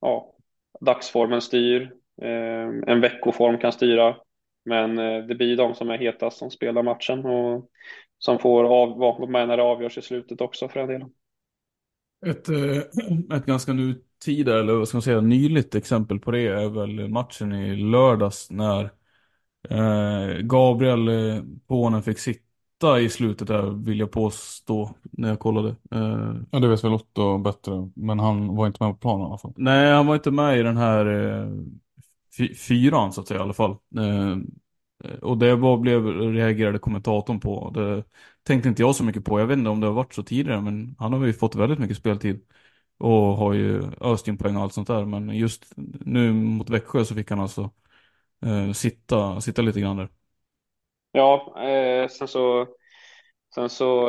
[0.00, 0.37] ja,
[0.80, 1.82] dagsformen styr,
[2.22, 4.16] eh, en veckoform kan styra.
[4.64, 7.70] Men eh, det blir de som är hetast som spelar matchen och
[8.18, 11.10] som får av, vara med när det avgörs i slutet också för den delen.
[12.26, 16.68] Ett, eh, ett ganska nutida, eller vad ska man säga, nyligt exempel på det är
[16.68, 18.84] väl matchen i lördags när
[19.70, 22.47] eh, Gabriel eh, Pånen fick sitt
[22.78, 25.68] sitta i slutet där vill jag påstå när jag kollade.
[25.90, 27.90] Eh, ja det vet väl Otto bättre.
[27.96, 29.52] Men han var inte med på planen i alla fall.
[29.56, 33.52] Nej han var inte med i den här eh, fyran så att säga i alla
[33.52, 33.70] fall.
[33.70, 34.36] Eh,
[35.22, 37.70] och det var, blev, reagerade kommentatorn på.
[37.74, 38.04] Det
[38.42, 39.40] tänkte inte jag så mycket på.
[39.40, 41.78] Jag vet inte om det har varit så tidigare men han har ju fått väldigt
[41.78, 42.40] mycket speltid.
[42.98, 45.04] Och har ju öst in poäng och allt sånt där.
[45.04, 47.70] Men just nu mot Växjö så fick han alltså
[48.46, 50.08] eh, sitta, sitta lite grann där.
[51.18, 52.66] Ja, eh, sen så,
[53.54, 54.06] sen så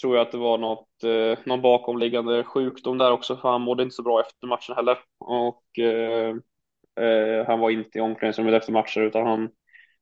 [0.00, 3.82] tror jag att det var något, eh, någon bakomliggande sjukdom där också, för han mådde
[3.82, 4.98] inte så bra efter matchen heller.
[5.18, 6.34] Och eh,
[7.00, 9.48] eh, han var inte i omklädningsrummet efter matcher, utan han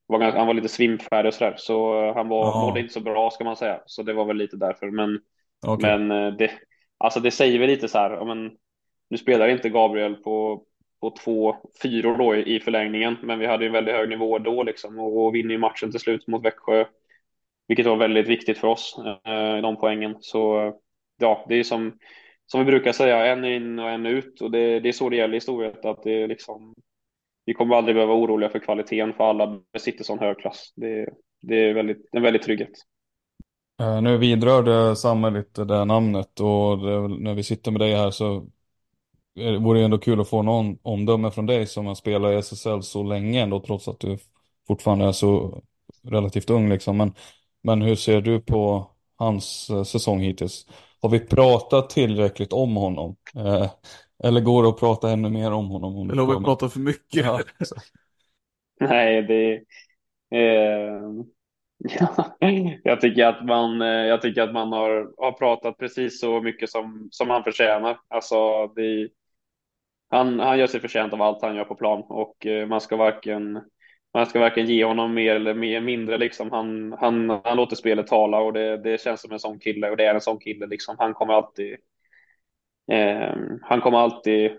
[0.07, 1.55] var, ganska, han var lite svimfärdig och sådär.
[1.57, 3.81] Så eh, han var, mådde inte så bra, ska man säga.
[3.87, 4.90] Så det var väl lite därför.
[4.90, 5.21] Men,
[5.66, 5.99] Okej.
[5.99, 6.51] men eh, det,
[6.99, 8.51] alltså det säger väl lite så här, men,
[9.09, 10.62] nu spelar inte Gabriel på,
[11.01, 14.63] på två fyror då i, i förlängningen, men vi hade en väldigt hög nivå då
[14.63, 16.85] liksom och, och vinner ju matchen till slut mot Växjö,
[17.69, 20.17] vilket var väldigt viktigt för oss, eh, de poängen.
[20.21, 20.73] Så
[21.19, 21.99] ja, det är som,
[22.47, 25.17] som vi brukar säga, en in och en ut och det, det är så det
[25.17, 26.75] gäller i Storhet, att det är liksom,
[27.45, 30.73] vi kommer aldrig behöva vara oroliga för kvaliteten för alla besitter sån hög klass.
[30.77, 31.09] Det,
[31.43, 32.73] det är väldigt, en väldigt trygghet.
[33.81, 37.95] Eh, nu vidrörde Samme lite det här namnet och det, när vi sitter med dig
[37.95, 38.47] här så
[39.37, 42.35] det- vore det ändå kul att få någon omdöme från dig som har spelat i
[42.37, 44.18] SSL så länge ändå trots att du
[44.66, 45.62] fortfarande är så
[46.03, 46.96] relativt ung liksom.
[46.96, 47.14] Men,
[47.62, 50.66] men hur ser du på hans eh, säsong hittills?
[51.03, 53.16] Har vi pratat tillräckligt om honom?
[53.37, 53.70] Eh,
[54.25, 56.11] eller går det att prata ännu mer om honom?
[56.11, 57.25] Eller har vi pratat för mycket?
[57.25, 57.92] Ja, exakt.
[58.81, 59.55] Nej, det...
[60.38, 61.01] Eh,
[61.79, 62.37] ja,
[62.85, 66.70] jag tycker att man, eh, jag tycker att man har, har pratat precis så mycket
[66.70, 68.01] som, som han förtjänar.
[68.09, 69.09] Alltså, det,
[70.11, 72.97] han, han gör sig förtjänt av allt han gör på plan och eh, man ska
[72.97, 73.61] varken
[74.14, 76.19] man ska varken ge honom mer eller mer, mindre.
[76.19, 76.51] Liksom.
[76.51, 79.97] Han, han, han låter spelet tala och det, det känns som en sån kille och
[79.97, 80.66] det är en sån kille.
[80.66, 80.97] Liksom.
[80.99, 81.77] Han kommer alltid
[82.92, 84.59] eh, han kommer alltid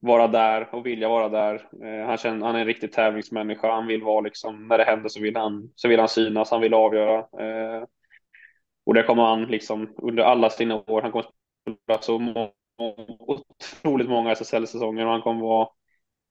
[0.00, 1.54] vara där och vilja vara där.
[1.84, 3.72] Eh, han, känner, han är en riktig tävlingsmänniska.
[3.72, 6.60] Han vill vara liksom, när det händer så vill han, så vill han synas, han
[6.60, 7.18] vill avgöra.
[7.18, 7.84] Eh,
[8.86, 11.02] och det kommer han liksom under alla sina år.
[11.02, 11.26] Han kommer
[11.84, 12.50] spela så många
[13.18, 15.68] otroligt många SSL-säsonger och han kommer vara,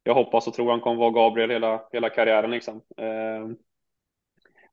[0.04, 2.76] jag hoppas och tror han kommer vara Gabriel hela, hela karriären liksom.
[2.98, 3.48] Eh,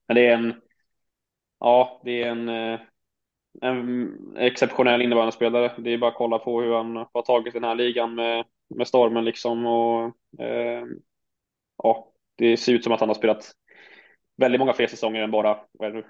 [0.07, 0.55] men det är en,
[1.61, 2.81] ja, det är en, eh,
[3.63, 5.73] en exceptionell innebandyspelare.
[5.79, 8.89] Det är bara att kolla på hur han har tagit den här ligan med, med
[8.89, 10.05] stormen liksom och
[10.41, 10.85] eh,
[11.83, 13.53] ja, det ser ut som att han har spelat
[14.37, 16.05] väldigt många fler säsonger än bara vad är det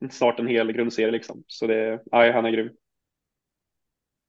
[0.00, 0.10] nu?
[0.10, 1.44] snart en hel grundserie liksom.
[1.46, 2.70] Så det, nej, han är grym.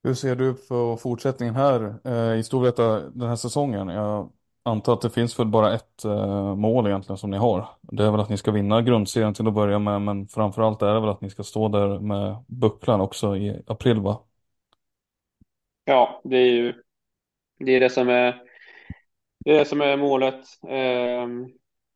[0.03, 3.88] Hur ser du på fortsättningen här eh, i Storvreta den här säsongen?
[3.88, 4.31] Jag
[4.63, 7.67] antar att det finns väl bara ett eh, mål egentligen som ni har.
[7.81, 10.93] Det är väl att ni ska vinna grundserien till att börja med, men framförallt är
[10.93, 14.19] det väl att ni ska stå där med bucklan också i april va?
[15.85, 16.73] Ja, det är ju
[17.59, 18.43] det är det som är
[19.45, 20.45] det är det som är målet.
[20.69, 21.47] Ehm,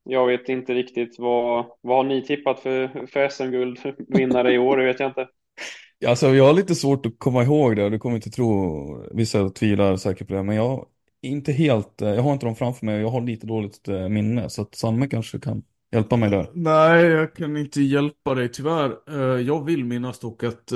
[0.03, 4.77] jag vet inte riktigt vad, vad har ni tippat för, för SM-guld vinnare i år?
[4.77, 5.27] Det vet jag inte.
[6.07, 9.97] Alltså jag har lite svårt att komma ihåg det, du kommer inte tro, vissa tvivlar
[9.97, 10.85] säkert på det, men jag
[11.21, 14.09] inte helt, eh, jag har inte dem framför mig och jag har lite dåligt eh,
[14.09, 15.63] minne, så att Sanne kanske kan
[15.93, 16.49] hjälpa mig där.
[16.53, 18.97] Nej, jag kan inte hjälpa dig tyvärr.
[19.09, 20.71] Eh, Jag vill minnas dock att,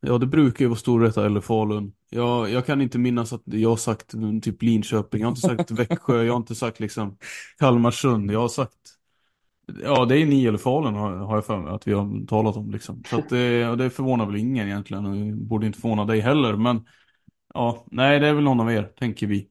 [0.00, 1.92] ja det brukar ju vara Storvreta eller Falun.
[2.10, 5.40] Jag, jag kan inte minnas att jag har sagt mm, typ Linköping, jag har inte
[5.40, 7.16] sagt Växjö, jag har inte sagt liksom
[7.58, 8.72] Kalmarsund, jag har sagt
[9.66, 12.70] Ja, det är ni eller Falun har, jag för mig att vi har talat om
[12.70, 13.04] liksom.
[13.04, 16.52] Så att det, och det förvånar väl ingen egentligen och borde inte förvåna dig heller,
[16.56, 16.86] men
[17.54, 19.50] ja, nej det är väl någon av er, tänker vi.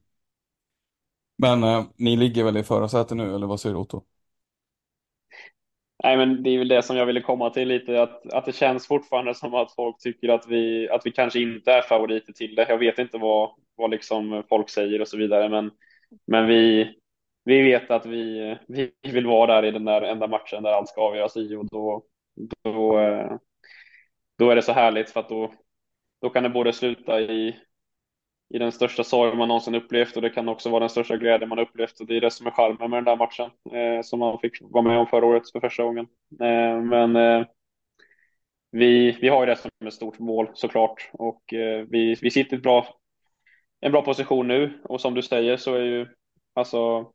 [1.38, 4.04] Men eh, ni ligger väl i förarsätet nu, eller vad säger du Otto?
[6.04, 8.52] Nej, men det är väl det som jag ville komma till lite, att, att det
[8.56, 12.56] känns fortfarande som att folk tycker att vi, att vi kanske inte är favoriter till
[12.56, 12.66] det.
[12.70, 15.72] Jag vet inte vad, vad liksom folk säger och så vidare, men,
[16.28, 16.94] men vi,
[17.44, 20.90] vi vet att vi, vi vill vara där i den där enda matchen där allt
[20.90, 22.04] ska avgöras i och då,
[22.64, 23.38] då, eh,
[24.38, 25.54] då är det så härligt för att då,
[26.22, 27.56] då kan det både sluta i,
[28.54, 31.48] i den största sorg man någonsin upplevt och det kan också vara den största glädje
[31.48, 34.20] man upplevt och det är det som är charmen med den där matchen eh, som
[34.20, 36.08] man fick vara med om förra året för första gången.
[36.42, 37.46] Eh, men eh,
[38.72, 42.58] vi, vi har ju det som ett stort mål såklart och eh, vi, vi sitter
[42.58, 42.88] i bra,
[43.82, 46.08] en bra position nu och som du säger så är ju
[46.54, 47.06] alltså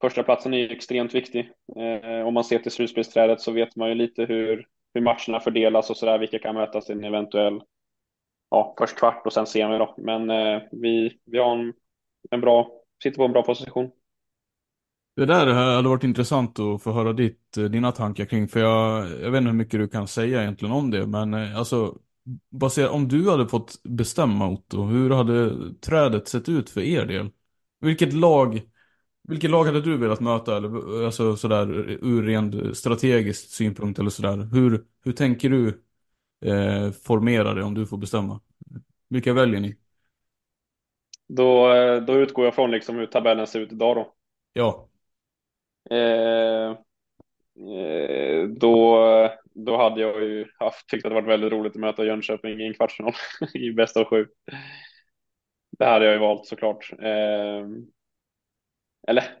[0.00, 1.50] första platsen är ju extremt viktig.
[1.76, 5.90] Eh, om man ser till slutspelsträdet så vet man ju lite hur, hur matcherna fördelas
[5.90, 7.60] och sådär, vilka kan mötas i en eventuell
[8.50, 9.94] ja, först kvart och sen semi då.
[9.98, 11.72] Men eh, vi, vi har en,
[12.30, 12.70] en bra,
[13.02, 13.90] sitter på en bra position.
[15.16, 19.10] Det där hade varit intressant att få höra ditt, eh, dina tankar kring, för jag,
[19.10, 21.98] jag vet inte hur mycket du kan säga egentligen om det, men eh, alltså,
[22.50, 27.30] baserat, om du hade fått bestämma Otto, hur hade trädet sett ut för er del?
[27.80, 28.62] Vilket lag,
[29.22, 31.68] vilket lag hade du velat möta, eller alltså sådär
[32.04, 34.36] ur ren strategisk synpunkt eller sådär?
[34.52, 35.82] Hur, hur tänker du
[36.46, 38.40] eh, formera det om du får bestämma?
[39.08, 39.76] Vilka väljer ni?
[41.28, 41.68] Då,
[42.06, 44.14] då utgår jag från liksom hur tabellen ser ut idag då.
[44.54, 44.88] Ja,
[45.90, 46.76] Eh,
[47.78, 48.98] eh, då,
[49.54, 52.66] då hade jag ju haft, tyckt att det varit väldigt roligt att möta Jönköping i
[52.66, 53.12] en kvartsfinal
[53.54, 54.26] i bäst av sju.
[55.78, 56.92] Det hade jag ju valt såklart.
[56.98, 57.66] Eh,
[59.08, 59.38] eller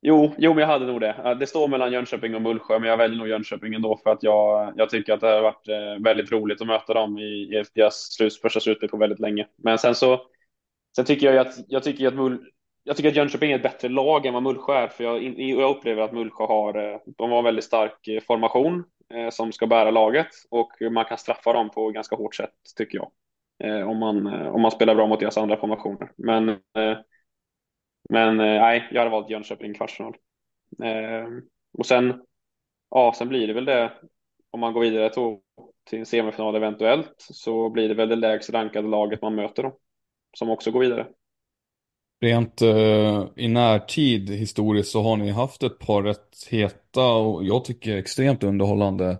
[0.00, 1.36] Jo, jo, men jag hade nog det.
[1.40, 4.72] Det står mellan Jönköping och Mullsjö, men jag väljer nog Jönköping ändå för att jag,
[4.76, 8.12] jag tycker att det har varit eh, väldigt roligt att möta dem i, i deras
[8.12, 9.46] slut, första slutspel på väldigt länge.
[9.56, 10.20] Men sen så,
[10.96, 12.50] sen tycker jag att, jag tycker att Mull,
[12.84, 15.76] jag tycker att Jönköping är ett bättre lag än vad Mullsjö är, för jag, jag
[15.76, 18.84] upplever att Mullsjö har, eh, de har en väldigt stark eh, formation
[19.30, 23.10] som ska bära laget och man kan straffa dem på ganska hårt sätt, tycker jag.
[23.64, 26.12] Eh, om, man, eh, om man spelar bra mot deras andra formationer.
[26.16, 26.98] Men eh,
[28.10, 30.14] men eh, nej, jag hade valt Jönköping kvartsfinal.
[30.84, 31.28] Eh,
[31.78, 32.22] och sen,
[32.90, 33.92] ja, sen blir det väl det,
[34.50, 35.38] om man går vidare till,
[35.90, 39.78] till semifinal eventuellt, så blir det väl det lägst rankade laget man möter då,
[40.38, 41.06] som också går vidare.
[42.20, 47.64] Rent eh, i närtid historiskt så har ni haft ett par rätt heta och jag
[47.64, 49.18] tycker extremt underhållande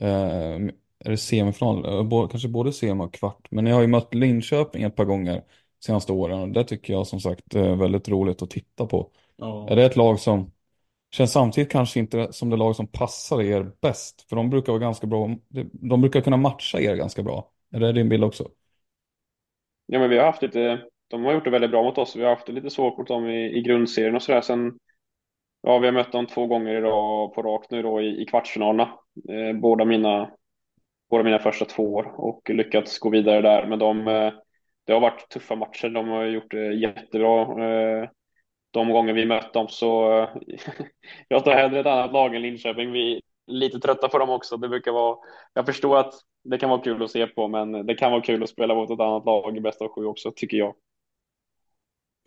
[0.00, 0.58] eh,
[1.04, 3.46] är det semifinal, kanske både semi och kvart.
[3.50, 5.42] Men ni har ju mött Linköping ett par gånger
[5.84, 6.40] senaste åren.
[6.40, 9.10] Och det tycker jag som sagt är väldigt roligt att titta på.
[9.36, 9.68] Ja.
[9.70, 10.52] Är det ett lag som
[11.14, 14.28] känns samtidigt kanske inte som det lag som passar er bäst?
[14.28, 15.30] För de brukar vara ganska bra,
[15.72, 17.50] de brukar kunna matcha er ganska bra.
[17.72, 18.48] Är det din bild också?
[19.86, 22.16] Ja, men vi har haft lite, de har gjort det väldigt bra mot oss.
[22.16, 24.40] Vi har haft det lite svårt mot dem i, i grundserien och sådär.
[24.40, 24.78] Sen,
[25.62, 28.82] ja, vi har mött dem två gånger idag på rakt nu då i, i kvartsfinalerna.
[29.28, 30.30] Eh, båda mina,
[31.10, 33.66] båda mina första två år och lyckats gå vidare där.
[33.66, 34.32] Men de, eh,
[34.86, 35.88] det har varit tuffa matcher.
[35.88, 37.42] De har gjort det jättebra.
[37.42, 38.08] Eh,
[38.70, 40.28] de gånger vi mött dem så eh,
[41.28, 42.92] jag tar hellre ett annat lag än Linköping.
[42.92, 44.56] Vi är lite trötta på dem också.
[44.56, 45.16] Det brukar vara.
[45.54, 48.42] Jag förstår att det kan vara kul att se på, men det kan vara kul
[48.42, 50.74] att spela mot ett annat lag i bästa av sju också, tycker jag.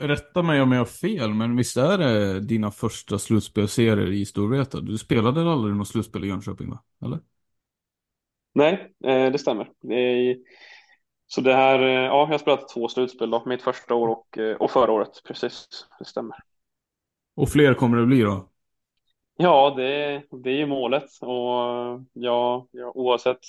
[0.02, 4.82] Rätta mig om jag har fel, men visst är det dina första slutspelserier i Storvreta?
[4.82, 6.84] Du spelade aldrig något slutspel i Jönköping, va?
[7.06, 7.20] Eller?
[8.54, 9.70] Nej, eh, det stämmer.
[11.28, 14.38] Så det här, eh, ja, jag har spelat två slutspel då, mitt första år och,
[14.38, 15.68] eh, och förra året, precis,
[16.00, 16.36] det stämmer.
[17.36, 18.50] Och fler kommer det bli då?
[19.38, 23.40] Ja, det, det är ju målet och ja, ja, oavsett,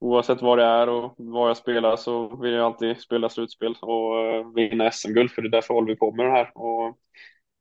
[0.00, 4.12] oavsett vad det är och vad jag spelar så vill jag alltid spela slutspel och
[4.56, 6.50] vinna SM-guld för det är därför håller vi på med det här.
[6.54, 6.98] Och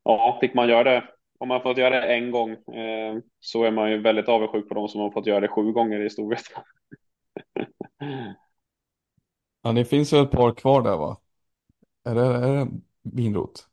[0.04, 1.04] ja, fick man göra det,
[1.38, 4.76] om man fått göra det en gång eh, så är man ju väldigt avundsjuk på
[4.76, 6.44] de som har fått göra det sju gånger i storhet.
[9.62, 11.18] Ja, det finns ju ett par kvar där va?
[12.06, 12.68] Är det, är det
[13.04, 13.68] Vinrot?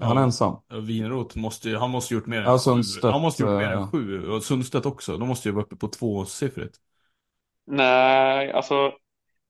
[0.00, 0.56] Är han ensam?
[0.82, 2.82] Vinrot måste ju, han måste gjort mer än ja, sju.
[3.02, 4.28] Han måste gjort mer än sju.
[4.28, 5.16] Och Sundstedt också.
[5.16, 6.76] De måste ju vara uppe på tvåsiffrigt.
[7.66, 8.92] Nej, alltså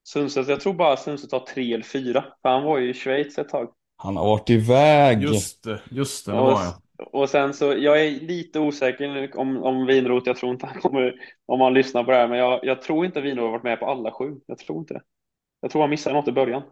[0.04, 2.24] Sundstedt, jag tror bara Sundstedt har tre eller fyra.
[2.42, 3.68] För han var ju i Schweiz ett tag.
[3.96, 5.22] Han har varit iväg.
[5.22, 6.74] Just det, just det, det var jag.
[6.98, 11.14] Och sen så, jag är lite osäker om, om Vinrot, jag tror inte han kommer,
[11.46, 13.80] om han lyssnar på det här, men jag, jag tror inte Vinrot har varit med
[13.80, 14.40] på alla sju.
[14.46, 15.02] Jag tror inte det.
[15.60, 16.62] Jag tror han missade något i början.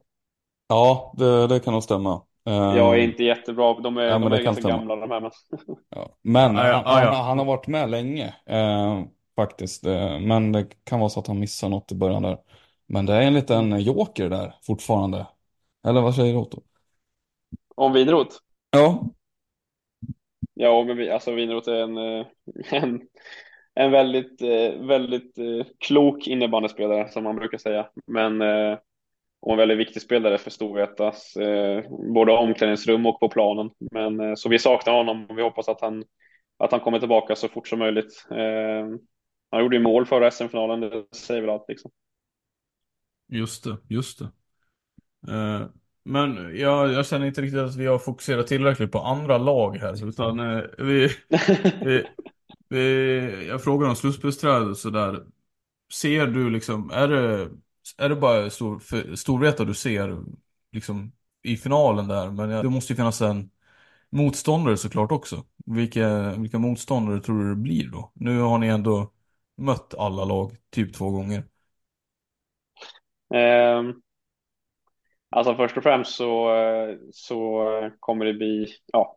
[0.69, 2.23] Ja, det, det kan nog stämma.
[2.45, 3.81] Jag är inte jättebra.
[3.81, 4.79] De är, ja, de är ganska stämma.
[4.79, 5.21] gamla de här.
[5.21, 5.31] Men,
[5.91, 6.17] ja.
[6.23, 9.03] men ja, han, han, han, har varit med länge eh,
[9.37, 9.87] faktiskt.
[9.87, 12.39] Eh, men det kan vara så att han missar något i början där.
[12.87, 15.27] Men det är en liten joker där fortfarande.
[15.87, 16.61] Eller vad säger Otto?
[17.75, 18.37] Om Winroth?
[18.71, 19.05] Ja.
[20.59, 22.27] Ja, men vi, alltså Winroth är en, eh,
[22.83, 23.01] en,
[23.75, 27.89] en väldigt, eh, väldigt eh, klok innebandyspelare som man brukar säga.
[28.07, 28.43] Men
[29.41, 31.35] och en väldigt viktig spelare för Storvretas,
[32.15, 33.71] både omklädningsrum och på planen.
[33.93, 36.05] Men så vi saknar honom och vi hoppas att han,
[36.59, 38.27] att han kommer tillbaka så fort som möjligt.
[39.51, 41.91] Han gjorde ju mål förra SM-finalen, det säger väl allt liksom.
[43.29, 44.29] Just det, just det.
[46.09, 50.09] Men jag, jag känner inte riktigt att vi har fokuserat tillräckligt på andra lag här.
[50.09, 50.37] Utan
[50.79, 51.11] vi,
[52.69, 55.27] vi, jag frågar om slutspelsträd och sådär.
[55.93, 57.51] Ser du liksom, är det,
[57.99, 60.19] är det bara stor, Storvreta du ser
[60.73, 62.31] liksom i finalen där?
[62.31, 63.51] Men det måste ju finnas en
[64.11, 65.45] motståndare såklart också.
[65.67, 68.13] Vilka, vilka motståndare tror du det blir då?
[68.15, 69.13] Nu har ni ändå
[69.57, 71.45] mött alla lag typ två gånger.
[73.35, 74.03] Um,
[75.31, 76.51] alltså först och främst så,
[77.13, 77.65] så
[78.01, 79.17] kommer det bli, ja,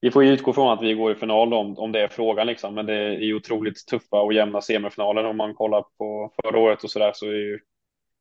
[0.00, 2.46] vi får ju utgå från att vi går i final om, om det är frågan
[2.46, 6.58] liksom, men det är ju otroligt tuffa och jämna semifinaler om man kollar på förra
[6.58, 7.58] året och så där så är ju,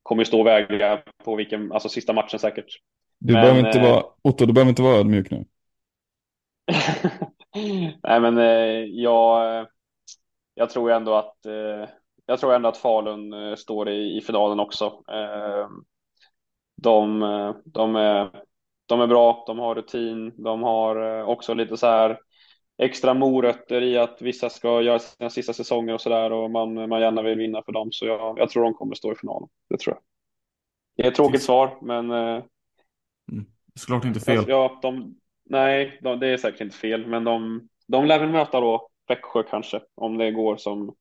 [0.04, 2.66] kommer ju stå och väga på vilken, alltså sista matchen säkert.
[3.20, 5.46] Du men, behöver inte vara, Otto, du behöver inte vara ödmjuk nu.
[8.04, 9.68] Nej, men eh, jag,
[10.54, 11.90] jag tror ändå att eh,
[12.26, 14.86] jag tror ändå att Falun eh, står i, i finalen också.
[16.84, 17.20] De,
[17.66, 18.44] de är
[18.86, 22.20] de är bra, de har rutin, de har eh, också lite så här
[22.78, 27.02] extra morötter i att vissa ska göra sina sista säsonger och sådär och man, man
[27.02, 27.90] gärna vill vinna för dem.
[27.92, 29.50] Så jag, jag tror de kommer stå i finalen.
[29.70, 30.04] Det tror jag.
[30.96, 32.12] Det är ett tråkigt svar, men...
[32.12, 32.44] Eh,
[33.32, 33.46] mm.
[33.76, 34.38] Såklart inte fel.
[34.38, 35.16] Alltså, ja, de,
[35.46, 39.44] nej, de, det är säkert inte fel, men de, de lär väl möta då Växjö
[39.44, 40.96] kanske, om det går som,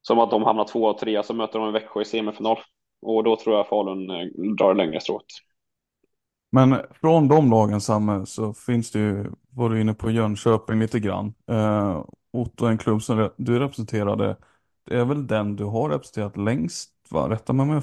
[0.00, 2.58] som att de hamnar två och tre, så möter de Växjö i semifinal.
[3.02, 4.26] Och då tror jag Falun eh,
[4.56, 5.24] drar längre strået.
[6.52, 11.00] Men från de lagen Samme så finns det ju, var du inne på Jönköping lite
[11.00, 11.34] grann.
[11.50, 14.36] Eh, Otto, en klubb som du representerade,
[14.84, 17.30] det är väl den du har representerat längst va?
[17.30, 17.82] Rätta mig om jag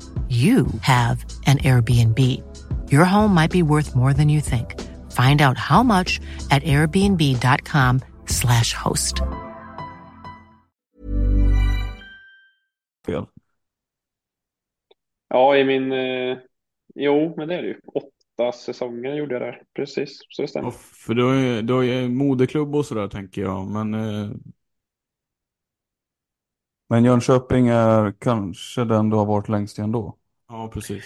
[0.29, 2.17] you have an Airbnb.
[2.89, 4.79] Your home might be worth more than you think.
[5.11, 9.21] Find out how much at airbnb.com slash host.
[15.29, 15.91] Ja, i min...
[15.91, 16.37] Eh,
[16.95, 17.79] jo, men det är det ju.
[17.85, 19.61] Åtta säsonger gjorde jag där.
[19.75, 20.67] Precis, så det stämmer.
[20.67, 20.71] Ja,
[21.05, 23.93] för du har ju, du har ju moderklubb och sådär tänker jag, men...
[23.93, 24.29] Eh...
[26.91, 30.15] Men Jönköping är kanske den du har varit längst i ändå?
[30.47, 31.05] Ja, precis.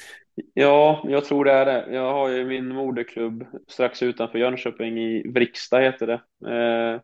[0.53, 1.93] Ja, jag tror det är det.
[1.93, 6.21] Jag har ju min moderklubb strax utanför Jönköping i Vriksta heter det.
[6.51, 7.01] Eh,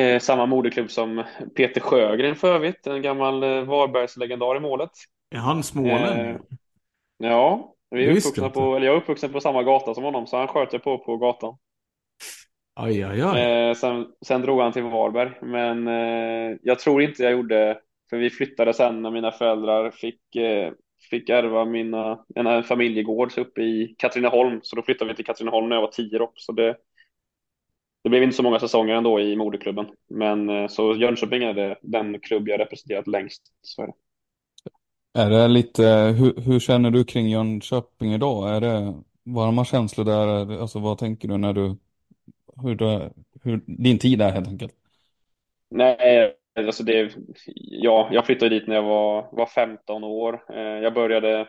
[0.00, 1.24] eh, samma moderklubb som
[1.56, 4.90] Peter Sjögren för övrigt, en gammal eh, Varbergslegendar i målet.
[5.30, 6.26] Är han smålänning?
[6.26, 6.36] Eh,
[7.18, 10.36] ja, vi är uppvuxna på, eller jag är uppvuxen på samma gata som honom, så
[10.36, 11.56] han sköt jag på på gatan.
[12.74, 13.40] Aj, aj, aj.
[13.40, 18.16] Eh, sen, sen drog han till Varberg, men eh, jag tror inte jag gjorde, för
[18.16, 20.72] vi flyttade sen när mina föräldrar fick, eh,
[21.10, 25.68] fick ärva mina, en, en familjegård uppe i Katrineholm, så då flyttade vi till Katrineholm
[25.68, 26.76] när jag var tio då, så det,
[28.04, 29.86] det blev inte så många säsonger ändå i moderklubben.
[30.10, 33.42] Men eh, så Jönköping är det den klubb jag representerat längst.
[33.62, 33.92] Så är det.
[35.14, 35.82] Är det lite,
[36.18, 38.56] hur, hur känner du kring Jönköping idag?
[38.56, 40.60] Är det varma känslor där?
[40.60, 41.76] Alltså vad tänker du när du,
[42.56, 43.10] hur, du,
[43.42, 44.74] hur din tid är helt enkelt?
[45.70, 47.12] Nej, alltså det,
[47.56, 50.44] ja, jag flyttade dit när jag var, var 15 år.
[50.52, 51.48] Eh, jag började,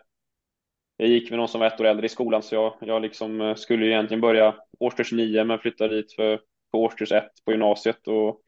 [0.98, 3.42] jag gick med någon som var ett år äldre i skolan, så jag, jag liksom
[3.42, 6.40] eh, skulle ju egentligen börja årskurs 9, men flyttade dit för,
[6.72, 8.08] för årskurs 1 på gymnasiet.
[8.08, 8.42] Och,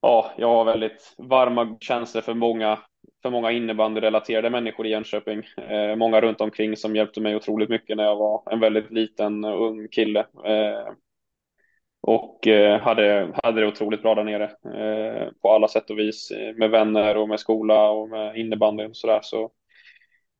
[0.00, 2.78] ja, jag har väldigt varma känslor för många,
[3.22, 5.42] för många innebandyrelaterade människor i Jönköping.
[5.68, 9.44] Eh, många runt omkring som hjälpte mig otroligt mycket när jag var en väldigt liten
[9.44, 10.20] och ung kille.
[10.20, 10.92] Eh,
[12.06, 16.30] och eh, hade, hade det otroligt bra där nere eh, på alla sätt och vis
[16.30, 19.20] eh, med vänner och med skola och med innebandyn och sådär.
[19.22, 19.50] Så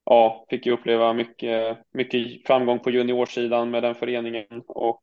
[0.04, 5.02] ja, fick ju uppleva mycket, mycket framgång på juniorsidan med den föreningen och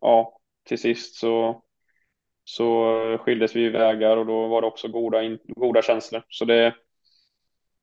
[0.00, 1.62] ja, till sist så,
[2.44, 6.22] så skildes vi vägar och då var det också goda, goda känslor.
[6.28, 6.74] Så det,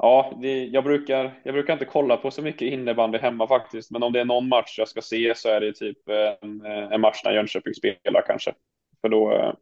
[0.03, 4.03] Ja, det, jag, brukar, jag brukar inte kolla på så mycket innebandy hemma faktiskt, men
[4.03, 5.97] om det är någon match jag ska se så är det typ
[6.41, 8.53] en, en match när Jönköping spelar kanske.
[9.01, 9.53] För då,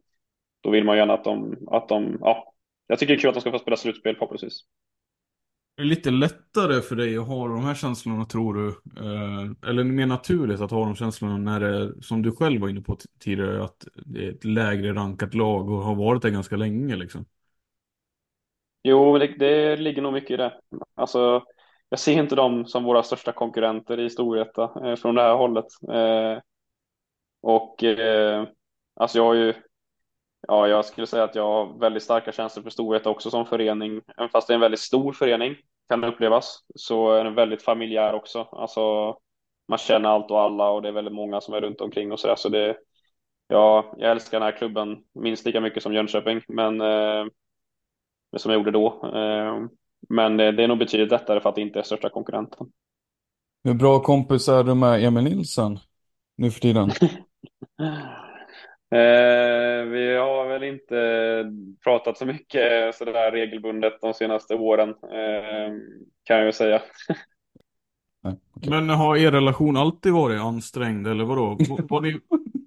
[0.60, 2.54] då vill man gärna att de, att de, ja,
[2.86, 4.60] jag tycker det är kul att de ska få spela slutspel förhoppningsvis.
[5.76, 8.68] Är det lite lättare för dig att ha de här känslorna tror du?
[9.00, 12.68] Eh, eller mer naturligt att ha de känslorna när det är, som du själv var
[12.68, 16.56] inne på tidigare, att det är ett lägre rankat lag och har varit det ganska
[16.56, 17.24] länge liksom?
[18.82, 20.60] Jo, det, det ligger nog mycket i det.
[20.94, 21.42] Alltså,
[21.88, 25.66] jag ser inte dem som våra största konkurrenter i Storvreta eh, från det här hållet.
[25.92, 26.42] Eh,
[27.40, 28.46] och eh,
[28.94, 29.54] alltså jag har ju,
[30.48, 34.00] ja, jag skulle säga att jag har väldigt starka känslor för Storvreta också som förening.
[34.16, 35.56] Även fast det är en väldigt stor förening
[35.88, 38.48] kan det upplevas, så är den väldigt familjär också.
[38.52, 38.80] Alltså,
[39.68, 42.20] man känner allt och alla och det är väldigt många som är runt omkring och
[42.20, 42.36] sådär.
[42.36, 42.76] Så det,
[43.48, 47.26] ja, jag älskar den här klubben minst lika mycket som Jönköping, men eh,
[48.36, 48.86] som jag gjorde då.
[49.16, 49.66] Eh,
[50.08, 52.66] Men det det är nog betydligt lättare för att det inte är största konkurrenten.
[53.64, 55.78] Hur bra kompis är du med Emil Nilsson
[56.36, 56.90] nu för tiden?
[58.92, 60.94] Eh, vi har väl inte
[61.84, 65.72] pratat så mycket sådär regelbundet de senaste åren, eh,
[66.24, 66.82] kan jag ju säga.
[68.24, 68.70] Nej, okej.
[68.70, 71.44] Men har er relation alltid varit ansträngd eller vadå?
[71.68, 72.20] Var, var ni...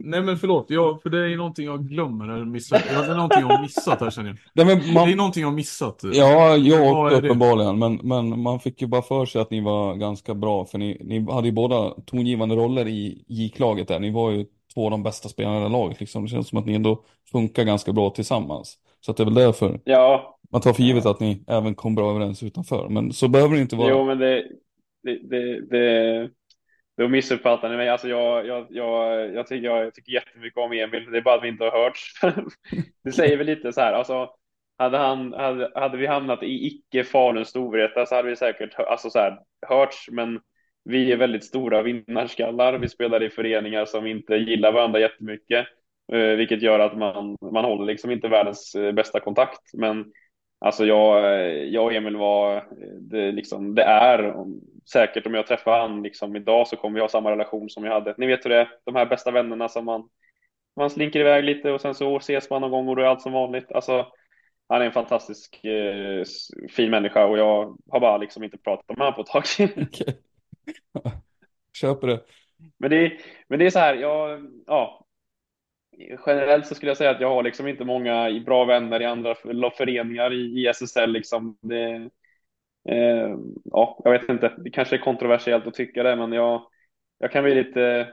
[0.08, 2.82] Nej men förlåt, jag, för det är någonting jag glömmer eller missar.
[2.94, 4.38] Ja, det är någonting jag har missat här känner jag.
[4.66, 5.08] Nej, men man...
[5.08, 6.02] Det är någonting jag har missat.
[6.14, 9.96] Ja, jag också uppenbarligen, men, men man fick ju bara för sig att ni var
[9.96, 14.00] ganska bra, för ni, ni hade ju båda tongivande roller i JIK-laget där.
[14.00, 16.24] Ni var ju två av de bästa spelarna i laget, liksom.
[16.24, 18.78] Det känns som att ni ändå funkar ganska bra tillsammans.
[19.02, 21.96] Så att det är väl därför Ja, man tar för givet att ni även kom
[21.96, 22.90] bra överens utanför.
[22.90, 23.90] Men så behöver det inte vara.
[23.90, 24.44] jo men det,
[25.06, 26.30] det, det, det
[26.98, 27.90] då missuppfattar ni mig.
[27.90, 31.12] Alltså jag, jag, jag, jag, tycker, jag tycker jättemycket om Emil.
[31.12, 32.12] Det är bara att vi inte har hörts.
[33.04, 33.94] det säger väl lite så här.
[33.94, 34.30] Alltså,
[34.78, 39.10] hade, han, hade, hade vi hamnat i icke Falun Storvreta så hade vi säkert alltså
[39.10, 40.10] så här, hörts.
[40.12, 40.40] Men
[40.84, 42.78] vi är väldigt stora vinnarskallar.
[42.78, 45.68] Vi spelar i föreningar som inte gillar varandra jättemycket.
[46.14, 49.74] Eh, vilket gör att man, man håller liksom inte världens eh, bästa kontakt.
[49.74, 50.06] Men
[50.60, 51.38] Alltså jag,
[51.68, 52.62] jag och Emil var, eh,
[53.00, 54.36] det, liksom, det är
[54.92, 57.90] säkert om jag träffar han liksom idag så kommer vi ha samma relation som vi
[57.90, 58.16] hade.
[58.18, 60.10] Ni vet hur det är, de här bästa vännerna som man,
[60.76, 63.22] man slinker iväg lite och sen så ses man någon gång och då är allt
[63.22, 63.72] som vanligt.
[63.72, 64.08] Alltså,
[64.68, 66.24] han är en fantastisk eh,
[66.70, 69.44] fin människa och jag har bara liksom inte pratat med honom på ett tag.
[69.78, 70.22] Okej.
[71.74, 72.24] Köper det.
[72.78, 73.14] Men det,
[73.48, 75.06] men det är så här, jag, ja,
[76.26, 79.36] generellt så skulle jag säga att jag har liksom inte många bra vänner i andra
[79.36, 81.58] för- föreningar i, i SSL liksom.
[81.62, 82.10] Det,
[82.90, 84.54] Eh, ja, jag vet inte.
[84.58, 86.62] Det kanske är kontroversiellt att tycka det, men jag,
[87.20, 88.08] jag kan bli lite.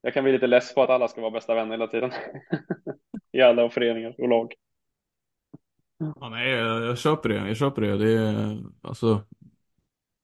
[0.00, 2.10] Jag kan bli lite less på att alla ska vara bästa vänner hela tiden.
[3.32, 4.54] I alla föreningar och lag.
[5.98, 7.34] Ja, nej, jag, jag köper det.
[7.48, 7.96] Jag köper det.
[7.98, 9.24] Det är, alltså,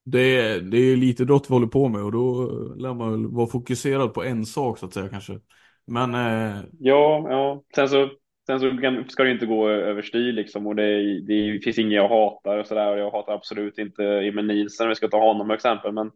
[0.05, 2.45] det är, det är lite idrott vi håller på med och då
[2.76, 5.40] lär man väl vara fokuserad på en sak så att säga kanske.
[5.86, 7.62] Men eh, Ja, ja.
[7.74, 8.11] Sen så,
[8.47, 12.09] sen så kan- ska det inte gå överstyr liksom och det, det finns inget jag
[12.09, 15.47] hatar och sådär och jag hatar absolut inte Emil Nielsen om vi ska ta honom
[15.47, 15.93] som exempel.
[15.93, 16.11] Men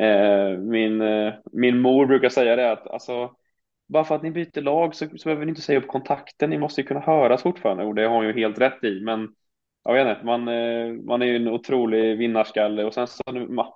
[0.00, 3.30] eh, min, eh, min mor brukar säga det att alltså
[3.88, 6.50] bara för att ni byter lag så, så behöver ni inte säga upp kontakten.
[6.50, 9.00] Ni måste ju kunna höras fortfarande och det har hon ju helt rätt i.
[9.00, 9.28] Men
[9.84, 13.48] jag vet inte, man, eh, man är ju en otrolig vinnarskalle och sen så nu,
[13.48, 13.66] man,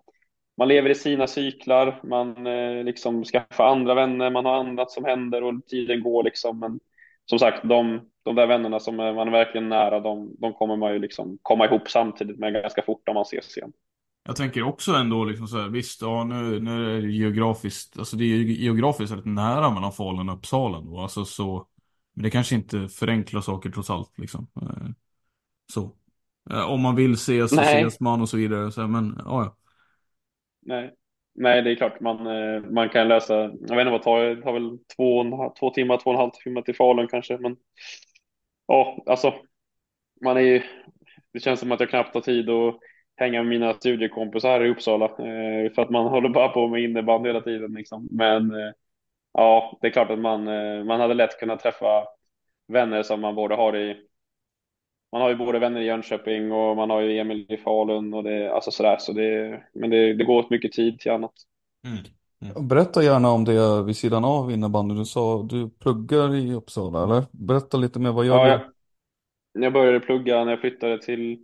[0.56, 5.04] man lever i sina cyklar, man eh, liksom skaffar andra vänner, man har annat som
[5.04, 6.58] händer och tiden går liksom.
[6.60, 6.80] Men
[7.30, 10.92] som sagt, de, de där vännerna som man är verkligen nära, de, de kommer man
[10.92, 13.72] ju liksom komma ihop samtidigt med ganska fort om man ses igen.
[14.24, 18.16] jag tänker också ändå liksom så här, visst, ja nu, nu är det geografiskt, alltså
[18.16, 21.66] det är geografiskt rätt nära mellan Falun och Uppsala då, alltså så,
[22.14, 24.46] men det kanske inte förenklar saker trots allt liksom.
[24.62, 24.88] Eh,
[25.72, 25.96] Så.
[26.50, 27.82] Eh, Om man vill ses så Nej.
[27.82, 29.56] ses man och så vidare, så här, men ja, ja.
[30.62, 30.94] Nej,
[31.34, 33.34] nej, det är klart man, eh, man kan lösa.
[33.34, 35.24] Jag vet inte vad det tar, det tar väl två,
[35.60, 37.38] två timmar, två och en halv timme till Falun kanske.
[37.38, 37.56] Men
[38.66, 39.34] ja, alltså,
[40.24, 40.62] man är ju.
[41.32, 42.78] Det känns som att jag knappt har tid att
[43.16, 47.28] hänga med mina studiekompisar i Uppsala eh, för att man håller bara på med innebandy
[47.28, 48.08] hela tiden liksom.
[48.10, 48.72] Men eh,
[49.32, 50.44] ja, det är klart att man,
[50.86, 52.06] man hade lätt kunnat träffa
[52.68, 54.09] vänner som man både har i.
[55.12, 58.22] Man har ju både vänner i Jönköping och man har ju Emil i Falun och
[58.24, 59.62] det alltså sådär så det.
[59.74, 61.32] Men det, det går åt mycket tid till annat.
[62.60, 64.94] Berätta gärna om det vid sidan av innebandy.
[64.94, 67.24] Du sa du pluggar i Uppsala, eller?
[67.32, 68.60] Berätta lite mer, vad gör Ja, du?
[69.54, 71.38] jag, jag började plugga när jag flyttade till,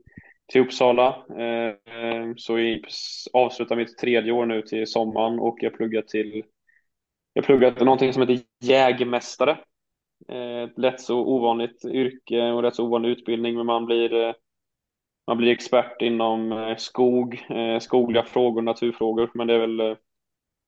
[0.46, 1.08] till Uppsala.
[1.30, 1.74] Eh,
[2.36, 2.80] så jag
[3.32, 6.42] avslutar mitt tredje år nu till sommaren och jag pluggar till
[7.32, 9.58] jag pluggar till någonting som heter jägmästare.
[10.28, 14.34] Eh, ett lätt så ovanligt yrke och rätt så ovanlig utbildning, men man blir eh,
[15.26, 17.46] man blir expert inom eh, skog,
[17.80, 19.80] skogliga frågor, naturfrågor, men det är väl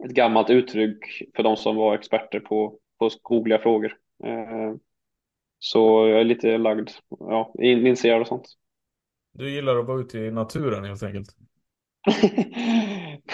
[0.05, 0.99] ett gammalt uttryck
[1.36, 3.96] för de som var experter på, på skogliga frågor.
[5.59, 8.46] Så jag är lite lagd, ja, in- intresserad och sånt.
[9.32, 11.28] Du gillar att vara ute i naturen helt enkelt.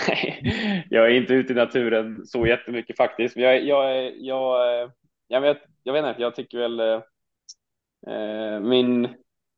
[0.09, 3.37] Nej, jag är inte ute i naturen så jättemycket faktiskt.
[3.37, 4.91] Men jag, jag, jag,
[5.29, 7.03] jag, vet, jag vet inte, jag tycker väl eh,
[8.15, 9.09] eh, min,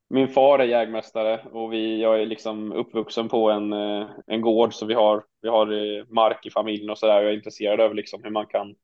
[0.08, 4.74] min far är jägmästare och vi, jag är liksom uppvuxen på en, eh, en gård
[4.74, 7.22] så vi har, vi har eh, mark i familjen och sådär.
[7.22, 8.74] Jag är intresserad av liksom hur man kan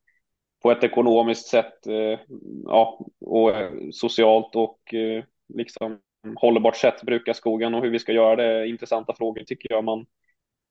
[0.63, 2.19] på ett ekonomiskt sätt eh,
[2.65, 3.53] ja, och
[3.93, 5.25] socialt och eh,
[5.55, 5.99] liksom
[6.37, 8.69] hållbart sätt bruka skogen och hur vi ska göra det.
[8.69, 10.07] Intressanta frågor tycker jag man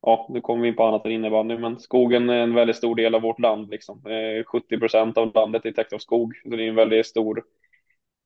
[0.02, 2.96] ja, nu kommer vi in på annat än innebandy, men skogen är en väldigt stor
[2.96, 3.70] del av vårt land.
[3.70, 4.02] Liksom.
[4.06, 7.44] Eh, 70 procent av landet är täckt av skog, så det är en väldigt stor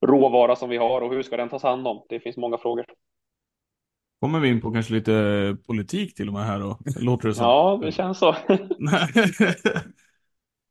[0.06, 2.06] råvara som vi har och hur ska den tas hand om?
[2.10, 2.86] Det finns många frågor.
[4.22, 6.80] Kommer vi in på kanske lite politik till och med här då?
[7.00, 7.44] Låter det så?
[7.44, 8.36] Ja, det känns så.
[8.80, 9.10] Nej.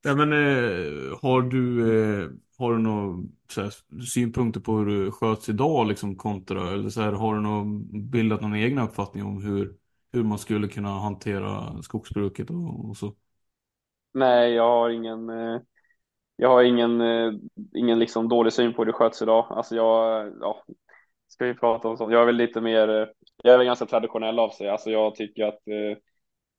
[0.05, 1.81] Men eh, har du,
[2.23, 3.71] eh, har du några
[4.15, 8.41] synpunkter på hur det sköts idag liksom kontra, eller så här, har du någon, bildat
[8.41, 9.75] någon egen uppfattning om hur,
[10.15, 13.15] hur man skulle kunna hantera skogsbruket och, och så?
[14.15, 15.61] Nej, jag har ingen, eh,
[16.37, 17.33] jag har ingen, eh,
[17.75, 19.47] ingen liksom dålig syn på hur det sköts idag.
[19.51, 20.65] Alltså jag, ja,
[21.29, 22.13] ska vi prata om sånt?
[22.13, 23.13] Jag är väl lite mer,
[23.43, 24.69] jag är väl ganska traditionell av sig.
[24.69, 25.99] Alltså jag tycker att eh,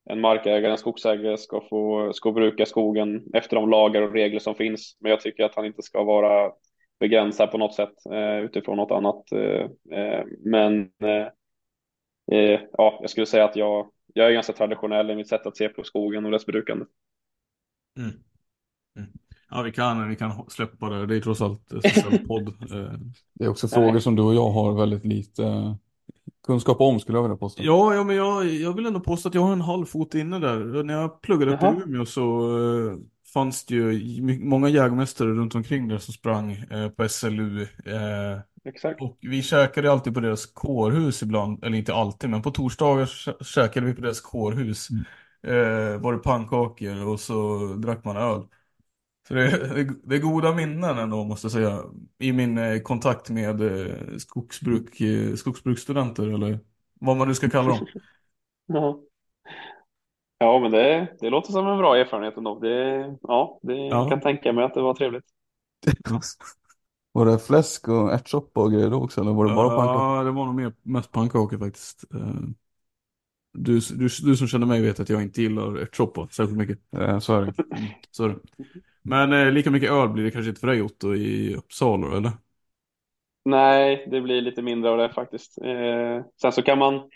[0.10, 4.56] en markägare, en skogsägare ska få ska bruka skogen efter de lagar och regler som
[4.56, 4.98] finns.
[5.00, 6.52] Men jag tycker att han inte ska vara
[7.00, 9.32] begränsad på något sätt eh, utifrån något annat.
[9.32, 11.28] Eh men eh,
[12.32, 15.58] eh, ja, jag skulle säga att jag, jag är ganska traditionell i mitt sätt att
[15.58, 16.86] se på skogen och dess brukande.
[17.98, 18.12] Mm.
[18.98, 19.10] Mm.
[19.50, 21.06] Ja, vi kan, vi kan släppa det.
[21.06, 21.72] Det är trots allt
[22.12, 22.54] en podd.
[23.34, 25.76] Det är också frågor som du och jag har väldigt lite
[26.46, 27.64] kunskap om skulle jag vilja påstå.
[27.64, 30.40] Ja, ja men jag, jag vill ändå påstå att jag har en halv fot inne
[30.40, 30.84] där.
[30.84, 32.50] När jag pluggade upp i Umeå så
[33.36, 37.62] fanns det ju många jägmästare runt omkring där som sprang uh, på SLU.
[37.62, 39.02] Eh, Exakt.
[39.02, 43.06] Och vi käkade alltid på deras kårhus ibland, eller inte alltid, men på torsdagar
[43.44, 44.90] käkade vi på deras kårhus.
[44.90, 46.02] Mm.
[46.02, 48.44] var det pannkakor och så drack man öl.
[49.28, 51.84] Så det, är, det är goda minnen ändå måste jag säga.
[52.20, 56.60] I min eh, kontakt med eh, skogsbruk, eh, skogsbruksstudenter eller
[57.00, 57.88] vad man nu ska kalla dem.
[58.66, 59.00] ja.
[60.46, 62.60] Ja, men det, det låter som en bra erfarenhet ändå.
[62.60, 63.88] Det, ja, det, ja.
[63.88, 65.26] jag kan tänka mig att det var trevligt.
[67.12, 70.18] Var det fläsk och ärtsoppa och grejer då också eller var det bara pannkakor?
[70.18, 72.04] Ja, det var nog mer, mest pannkakor faktiskt.
[73.58, 76.80] Du, du, du som känner mig vet att jag inte gillar ärtsoppa särskilt mycket.
[76.90, 77.78] Ja, så är det.
[77.78, 78.40] Mm, så är det.
[79.02, 82.32] Men eh, lika mycket öl blir det kanske inte för dig Otto i Uppsala eller?
[83.46, 85.58] Nej, det blir lite mindre av det faktiskt.
[85.58, 87.10] Eh, sen så kan man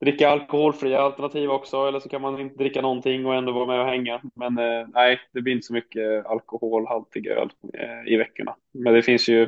[0.00, 3.80] dricka alkoholfria alternativ också eller så kan man inte dricka någonting och ändå vara med
[3.80, 4.20] och hänga.
[4.34, 8.56] Men eh, nej, det blir inte så mycket alkoholhaltig öl eh, i veckorna.
[8.72, 9.46] Men det finns ju,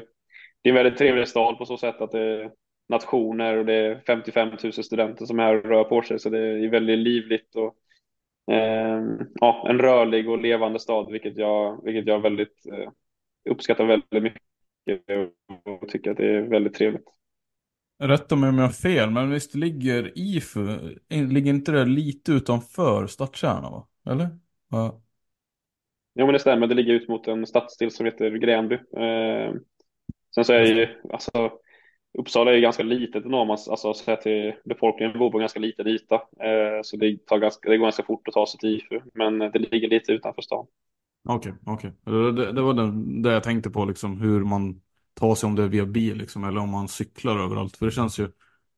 [0.62, 2.50] det är en väldigt trevlig stad på så sätt att det är
[2.88, 6.30] nationer och det är 55 000 studenter som är här och rör på sig så
[6.30, 7.74] det är väldigt livligt och
[8.54, 9.02] eh,
[9.40, 12.90] ja, en rörlig och levande stad, vilket jag, vilket jag väldigt eh,
[13.50, 14.42] uppskattar väldigt mycket
[15.82, 17.17] och tycker att det är väldigt trevligt.
[17.98, 20.78] Rätta mig om jag har fel, men visst ligger IFU,
[21.08, 23.86] ligger inte det lite utanför stadskärnan va?
[24.10, 24.28] Eller?
[24.70, 25.00] Ja.
[26.14, 28.74] Jo men det stämmer, det ligger ut mot en stadsdel som heter Gränby.
[28.74, 29.54] Eh,
[30.34, 31.50] sen så är det ju, alltså
[32.18, 36.14] Uppsala är ganska litet man, alltså sett till befolkningen bor på en ganska liten yta.
[36.14, 39.38] Eh, så det, tar ganska, det går ganska fort att ta sig till IFU, men
[39.38, 40.66] det ligger lite utanför stan.
[41.28, 41.92] Okej, okay, okej.
[42.06, 42.32] Okay.
[42.44, 44.80] Det, det, var det, det jag tänkte på, liksom, hur man
[45.18, 47.76] ta sig om det är via bil, liksom, eller om man cyklar överallt.
[47.76, 48.28] För det känns ju,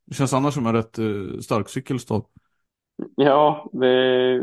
[0.07, 2.23] det känns annars som en rätt uh, stark cykelstad.
[3.17, 4.39] Ja, det,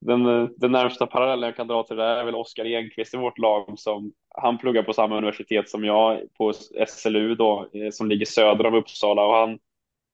[0.00, 0.24] den,
[0.56, 3.78] den närmsta parallellen jag kan dra till det är väl Oskar Enqvist i vårt lag
[3.78, 6.52] som han pluggar på samma universitet som jag på
[6.88, 9.58] SLU då eh, som ligger söder om Uppsala och han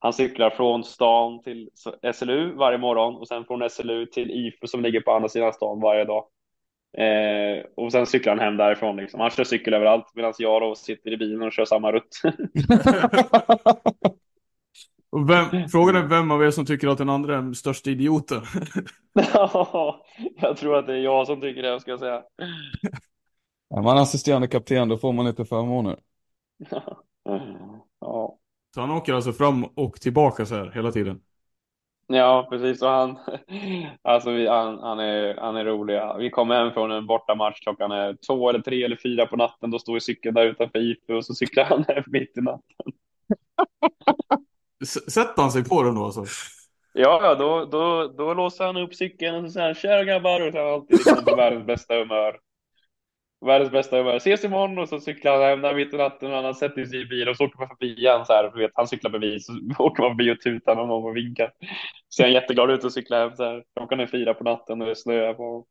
[0.03, 1.70] han cyklar från stan till
[2.14, 5.80] SLU varje morgon och sen från SLU till IFU som ligger på andra sidan stan
[5.80, 6.24] varje dag.
[6.99, 8.97] Eh, och sen cyklar han hem därifrån.
[8.97, 9.20] Liksom.
[9.20, 12.20] Han kör cykel överallt medan jag då sitter i bilen och kör samma rutt.
[15.12, 17.91] Och vem, frågan är vem av er som tycker att den andra är den största
[17.91, 18.43] idioten?
[19.12, 20.05] ja,
[20.36, 22.22] jag tror att det är jag som tycker det, ska jag säga.
[23.74, 25.99] Är man assisterande kapten då får man lite förmåner.
[28.01, 28.38] ja.
[28.74, 31.20] Så han åker alltså fram och tillbaka så här hela tiden?
[32.12, 32.82] Ja, precis.
[32.82, 33.18] Och han,
[34.02, 36.00] alltså vi, han, han, är, han är rolig.
[36.18, 39.70] Vi kommer hem från en bortamatch klockan är två eller tre eller fyra på natten.
[39.70, 42.92] Då står vi cykeln där utanför IFU och så cyklar han hem mitt i natten.
[45.08, 46.24] Sätter han sig på den då alltså?
[46.92, 50.46] Ja, ja då, då, då låser han upp cykeln och så säger han tja grabbar
[50.46, 52.38] och så är han alltid liksom på världens bästa humör.
[53.47, 54.16] Världens bästa humör.
[54.16, 57.01] Ses imorgon och så cyklar han hem där mitt i natten och han sätter sig
[57.01, 58.59] i bilen och så åker man förbi han så här.
[58.59, 61.53] Vet, han cyklar förbi så åker man förbi och tutar någon och vinkar.
[62.16, 63.62] Ser han jätteglad ut och cyklar hem så här.
[63.76, 65.66] Klockan är fyra på natten och det snöar på.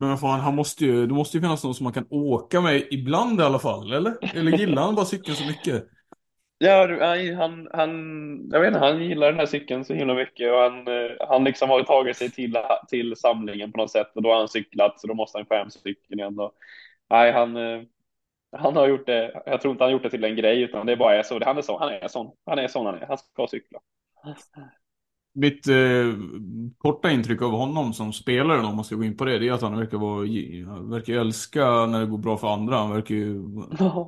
[0.00, 2.86] Men fan, han måste ju, det måste ju finnas någon som man kan åka med
[2.90, 4.36] ibland i alla fall, eller?
[4.36, 5.84] Eller gillar han bara cykeln så mycket?
[6.62, 6.86] Ja,
[7.36, 7.90] han, han,
[8.52, 11.44] jag vet inte, han gillar den här cykeln så himla mycket och han, eh, han
[11.44, 12.56] liksom har tagit sig till,
[12.88, 15.54] till samlingen på något sätt och då har han cyklat så då måste han få
[15.54, 16.38] hem cykeln igen.
[16.40, 16.52] Och,
[17.10, 17.82] nej, han, eh,
[18.56, 19.42] han har gjort det.
[19.46, 21.44] Jag tror inte han har gjort det till en grej utan det bara är så.
[21.44, 22.32] Han är sån, Han är sån.
[22.46, 23.06] Han är sån han är.
[23.06, 23.80] Han ska cykla.
[25.32, 25.74] Mitt eh,
[26.78, 29.52] korta intryck av honom som spelare, om man ska gå in på det, det är
[29.52, 32.76] att han verkar, vara, verkar älska när det går bra för andra.
[32.76, 33.44] Han verkar ju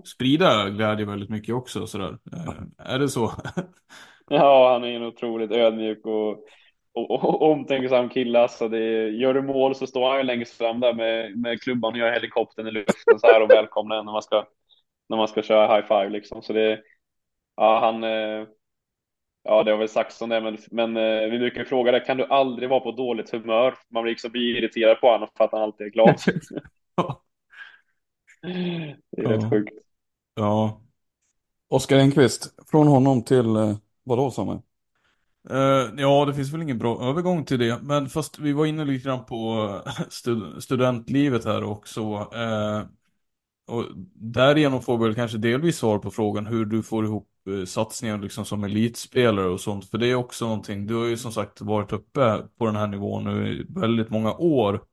[0.05, 1.87] sprida glädje väldigt mycket också.
[1.87, 2.19] Sådär.
[2.33, 3.33] Eh, är det så?
[4.29, 6.31] Ja, han är en otroligt ödmjuk och,
[6.95, 8.41] och, och omtänksam kille.
[8.41, 11.93] Alltså det, gör du mål så står han ju längst fram där med, med klubban
[11.93, 14.47] och gör helikoptern i luften så här och välkomnar en när man ska,
[15.09, 16.43] när man ska köra high five liksom.
[16.43, 16.81] Så det,
[17.57, 18.47] ja, han, eh,
[19.45, 22.17] ja, det har väl sagts som det, men, men eh, vi brukar fråga det, kan
[22.17, 23.75] du aldrig vara på dåligt humör?
[23.91, 26.19] Man blir liksom blir irriterad på honom för att han alltid är glad.
[29.11, 29.51] det är rätt Ja.
[29.51, 29.75] sjukt.
[30.35, 30.83] Ja.
[31.69, 34.59] Oskar Enqvist, från honom till eh, vadå Samuel?
[35.51, 37.79] Eh, ja, det finns väl ingen bra övergång till det.
[37.83, 42.03] Men fast vi var inne lite grann på eh, stud studentlivet här också.
[42.35, 42.83] Eh,
[43.73, 47.67] och därigenom får vi väl kanske delvis svar på frågan hur du får ihop satsningar
[47.67, 49.91] satsningen liksom som elitspelare och sånt.
[49.91, 52.87] För det är också någonting, du har ju som sagt varit uppe på den här
[52.87, 54.85] nivån nu i väldigt många år.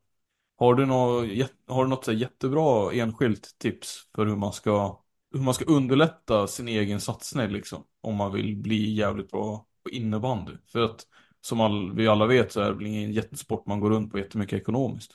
[0.58, 1.28] Har du något,
[1.68, 5.04] har du något så jättebra enskilt tips för hur man ska,
[5.34, 7.84] hur man ska underlätta sin egen satsning liksom?
[8.02, 10.54] Om man vill bli jävligt bra på innebandy.
[10.72, 11.06] För att
[11.42, 14.18] som all, vi alla vet så är det väl ingen jättesport man går runt på
[14.18, 15.12] jättemycket ekonomiskt.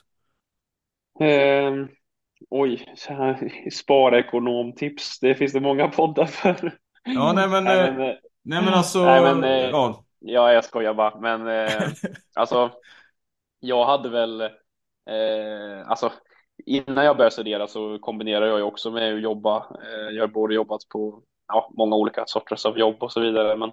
[1.19, 1.89] Um,
[2.49, 5.19] oj, så här, spara ekonomtips.
[5.19, 6.77] Det finns det många poddar för.
[7.03, 10.03] Ja, nej men, Nej, eh, men, eh, nej men alltså, nej, men, eh, ja.
[10.19, 11.19] Ja, jag skojar bara.
[11.19, 11.67] Men
[12.35, 12.71] alltså,
[13.59, 16.11] jag hade väl, eh, alltså
[16.65, 19.65] innan jag började studera så kombinerade jag ju också med att jobba.
[20.11, 23.55] Jag har både jobbat på ja, många olika sorters av jobb och så vidare.
[23.55, 23.69] Men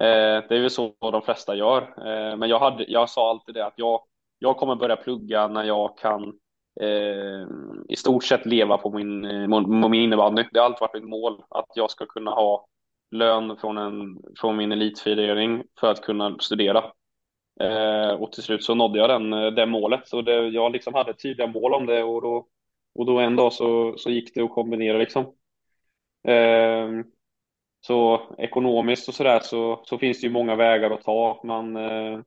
[0.00, 1.82] eh, det är väl så de flesta gör.
[1.82, 4.00] Eh, men jag, hade, jag sa alltid det att jag,
[4.38, 6.32] jag kommer börja plugga när jag kan
[6.80, 7.46] eh,
[7.88, 9.48] i stort sett leva på min, eh,
[9.82, 10.44] på min innebandy.
[10.52, 12.66] Det har alltid varit mitt mål att jag ska kunna ha
[13.10, 16.84] lön från, en, från min elitförening för att kunna studera.
[17.60, 20.08] Eh, och till slut så nådde jag den, eh, det målet.
[20.08, 22.46] Så det, jag liksom hade tydliga mål om det och då,
[22.94, 25.22] och då en dag så, så gick det att kombinera liksom.
[26.28, 26.88] Eh,
[27.80, 31.40] så ekonomiskt och sådär så, så finns det ju många vägar att ta.
[31.44, 32.20] Man, eh,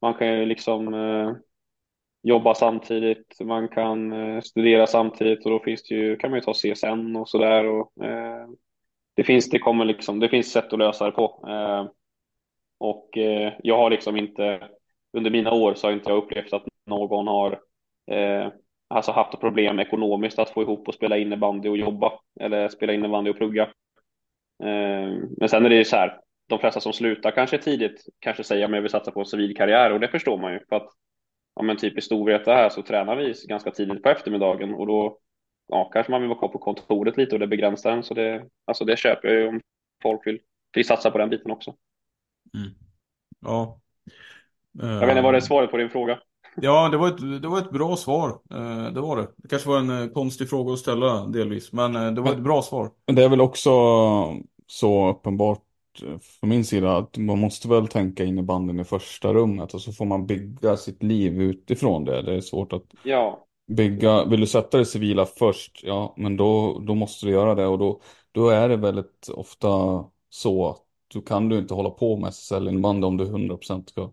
[0.00, 1.32] man kan ju liksom eh,
[2.22, 6.44] jobba samtidigt, man kan eh, studera samtidigt och då finns det ju, kan man ju
[6.44, 7.64] ta CSN och sådär.
[7.80, 8.48] Eh,
[9.14, 11.44] det finns, det kommer liksom, det finns sätt att lösa det på.
[11.48, 11.86] Eh,
[12.78, 14.68] och eh, jag har liksom inte,
[15.12, 17.60] under mina år så har inte jag upplevt att någon har
[18.10, 18.48] eh,
[18.88, 23.30] alltså haft problem ekonomiskt att få ihop och spela innebandy och jobba eller spela innebandy
[23.30, 23.62] och plugga.
[24.62, 28.44] Eh, men sen är det ju så här, de flesta som slutar kanske tidigt kanske
[28.44, 30.76] säger att jag vill satsa på en civil karriär och det förstår man ju för
[30.76, 30.88] att
[31.58, 35.18] ja, men typ i Storvreta här så tränar vi ganska tidigt på eftermiddagen och då
[35.68, 38.44] ja, kanske man vill vara kvar på kontoret lite och det begränsar en så det,
[38.64, 39.60] alltså det köper jag ju om
[40.02, 40.38] folk vill,
[40.74, 41.74] vill satsa på den biten också.
[43.40, 43.80] Ja.
[44.72, 46.18] Jag vet inte, var det svaret på din fråga?
[46.60, 48.28] Ja, det var ett, det var ett bra svar.
[48.50, 49.28] Eh, Det var det.
[49.36, 52.38] Det kanske var en eh, konstig fråga att ställa delvis, men eh, det var ett
[52.38, 52.90] bra svar.
[53.06, 53.70] Men det är väl också
[54.66, 55.67] så uppenbart eh,
[56.22, 60.04] från min sida att man måste väl tänka innebandyn i första rummet och så får
[60.04, 62.22] man bygga sitt liv utifrån det.
[62.22, 66.78] Det är svårt att Ja, bygga, vill du sätta det civila först, ja men då,
[66.78, 68.00] då måste du göra det och då,
[68.32, 69.68] då är det väldigt ofta
[70.30, 74.12] så att du kan du inte hålla på med SSL innebandy om du 100% ska,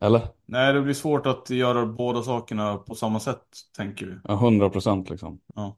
[0.00, 0.22] eller?
[0.46, 3.46] Nej, det blir svårt att göra båda sakerna på samma sätt,
[3.76, 4.14] tänker vi.
[4.22, 5.40] Ja, 100% liksom.
[5.54, 5.76] Ja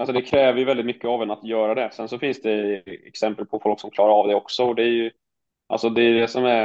[0.00, 1.90] alltså det kräver ju väldigt mycket av en att göra det.
[1.92, 4.86] Sen så finns det exempel på folk som klarar av det också och det är
[4.86, 5.10] ju,
[5.66, 6.64] alltså det är det som är,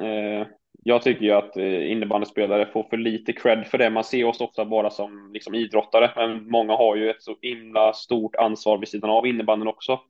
[0.00, 0.46] eh,
[0.82, 3.90] jag tycker ju att eh, innebandyspelare får för lite cred för det.
[3.90, 7.92] Man ser oss ofta bara som liksom idrottare, men många har ju ett så himla
[7.92, 10.00] stort ansvar vid sidan av innebandyn också.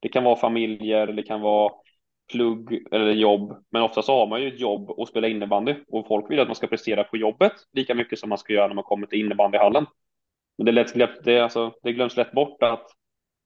[0.00, 1.72] Det kan vara familjer, det kan vara
[2.32, 6.06] plugg eller jobb, men ofta så har man ju ett jobb och spela innebandy och
[6.06, 8.74] folk vill att man ska prestera på jobbet lika mycket som man ska göra när
[8.74, 9.86] man kommer till innebandyhallen.
[10.58, 12.86] Men det, är lätt, det, är alltså, det glöms lätt bort att,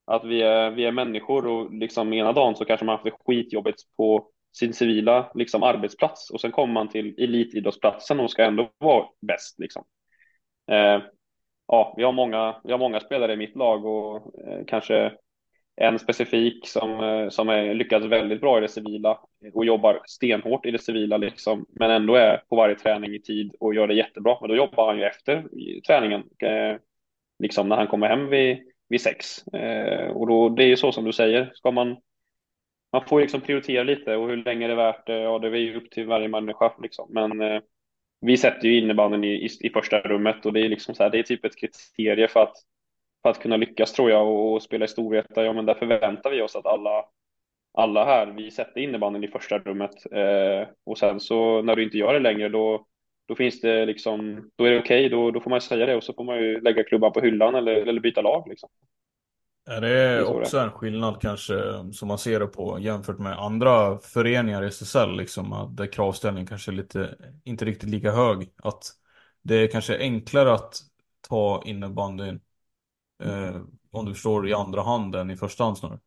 [0.07, 3.05] att vi, är, vi är människor och liksom ena dagen så kanske man har haft
[3.05, 8.45] det skitjobbigt på sin civila liksom, arbetsplats och sen kommer man till elitidrottsplatsen och ska
[8.45, 9.59] ändå vara bäst.
[9.59, 9.85] Liksom.
[10.71, 11.03] Eh,
[11.67, 15.13] ja, vi har, många, vi har många spelare i mitt lag och eh, kanske
[15.81, 19.19] en specifik som, eh, som är lyckats väldigt bra i det civila
[19.55, 23.55] och jobbar stenhårt i det civila liksom, men ändå är på varje träning i tid
[23.61, 24.37] och gör det jättebra.
[24.41, 25.45] Men då jobbar han ju efter
[25.87, 26.77] träningen, eh,
[27.39, 28.59] liksom när han kommer hem vid,
[28.89, 29.49] vid sex.
[29.49, 31.97] Eh, och då, det är ju så som du säger, ska man
[32.93, 35.55] man får liksom prioritera lite och hur länge det är värt det, ja det är
[35.55, 37.09] ju upp till varje människa liksom.
[37.11, 37.61] Men eh,
[38.20, 41.11] vi sätter ju innebandyn i, i, i första rummet och det är liksom så här,
[41.11, 42.55] det är typ ett kriterie för att,
[43.22, 45.45] för att kunna lyckas tror jag och, och spela i Storvreta.
[45.45, 47.05] Ja men där förväntar vi oss att alla,
[47.72, 51.99] alla här, vi sätter innebandyn i första rummet eh, och sen så när du inte
[51.99, 52.86] gör det längre då,
[53.29, 55.97] då finns det liksom, då är det okej, okay, då, då får man säga det
[55.97, 58.68] och så får man ju lägga klubban på hyllan eller, eller byta lag liksom.
[59.70, 61.55] Är det också en skillnad kanske
[61.93, 66.47] som man ser det på jämfört med andra föreningar i SSL liksom att där kravställningen
[66.47, 68.85] kanske är lite inte riktigt lika hög att
[69.43, 70.74] det är kanske enklare att
[71.29, 72.41] ta innebandyn
[73.24, 73.57] eh,
[73.91, 76.01] om du förstår i andra hand än i första hand snarare.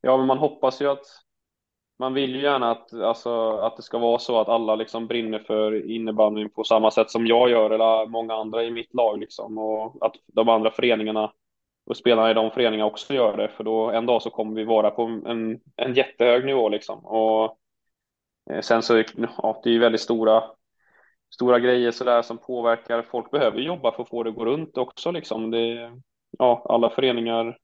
[0.00, 1.06] Ja, men man hoppas ju att
[2.00, 5.38] man vill ju gärna att, alltså, att det ska vara så att alla liksom brinner
[5.38, 9.58] för innebandyn på samma sätt som jag gör eller många andra i mitt lag liksom
[9.58, 11.32] och att de andra föreningarna
[11.86, 14.64] och spelarna i de föreningarna också gör det för då en dag så kommer vi
[14.64, 17.58] vara på en, en jättehög nivå liksom och
[18.50, 19.04] eh, sen så
[19.42, 20.42] ja, det är ju väldigt stora
[21.34, 23.02] stora grejer sådär som påverkar.
[23.02, 25.50] Folk behöver jobba för att få det att gå runt också liksom.
[25.50, 25.92] Det,
[26.38, 27.56] ja, alla föreningar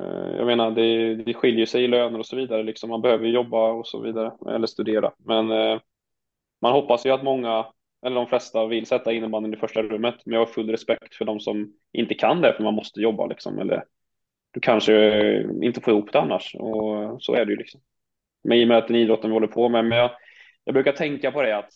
[0.00, 2.62] Eh, jag menar, det, det skiljer sig i löner och så vidare.
[2.62, 2.90] Liksom.
[2.90, 5.12] Man behöver jobba och så vidare, eller studera.
[5.18, 5.80] Men eh,
[6.60, 7.66] man hoppas ju att många,
[8.06, 10.14] eller de flesta, vill sätta innebandyn i första rummet.
[10.24, 13.26] Men jag har full respekt för de som inte kan det, för man måste jobba.
[13.26, 13.58] Liksom.
[13.58, 13.84] Eller
[14.50, 16.54] du kanske inte får ihop det annars.
[16.54, 17.58] Och så är det ju.
[17.58, 17.80] Liksom.
[18.44, 19.84] Men i och med att den idrotten vi håller på med.
[19.84, 20.10] Men jag,
[20.64, 21.70] jag brukar tänka på det att,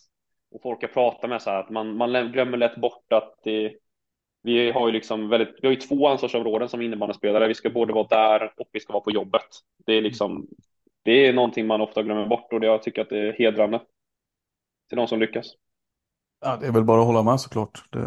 [0.51, 3.73] och folk jag pratar med, så här, att man, man glömmer lätt bort att det
[4.41, 7.47] vi har ju liksom väldigt, vi har ju två ansvarsområden som innebandyspelare.
[7.47, 9.47] Vi ska både vara där och vi ska vara på jobbet.
[9.85, 10.47] Det är liksom,
[11.03, 13.79] det är någonting man ofta glömmer bort och det, jag tycker att det är hedrande
[14.89, 15.45] till de som lyckas.
[16.45, 17.83] Ja, det är väl bara att hålla med såklart.
[17.91, 17.99] Det,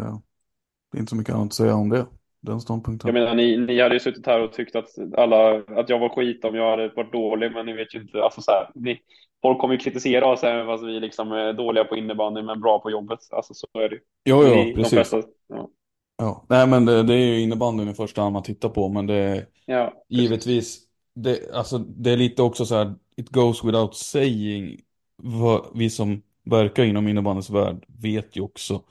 [0.91, 2.05] det är inte så mycket annat att säga om det.
[2.39, 3.07] Den ståndpunkten.
[3.07, 6.09] Jag menar, ni, ni hade ju suttit här och tyckt att, alla, att jag var
[6.09, 8.23] skit om jag hade varit dålig, men ni vet ju inte.
[8.23, 8.99] Alltså så här, ni,
[9.41, 12.79] folk kommer ju kritisera oss även fast vi liksom är dåliga på innebandy men bra
[12.79, 13.19] på jobbet.
[13.31, 14.89] Alltså så är det Jo, jo, precis.
[14.93, 15.69] Flesta, ja.
[16.17, 19.07] Ja, nej men det, det är ju innebandyn i första hand man tittar på, men
[19.07, 20.79] det är ja, givetvis,
[21.15, 24.81] det, alltså, det är lite också så här, it goes without saying,
[25.15, 28.83] vad, vi som verkar inom innebandyns värld vet ju också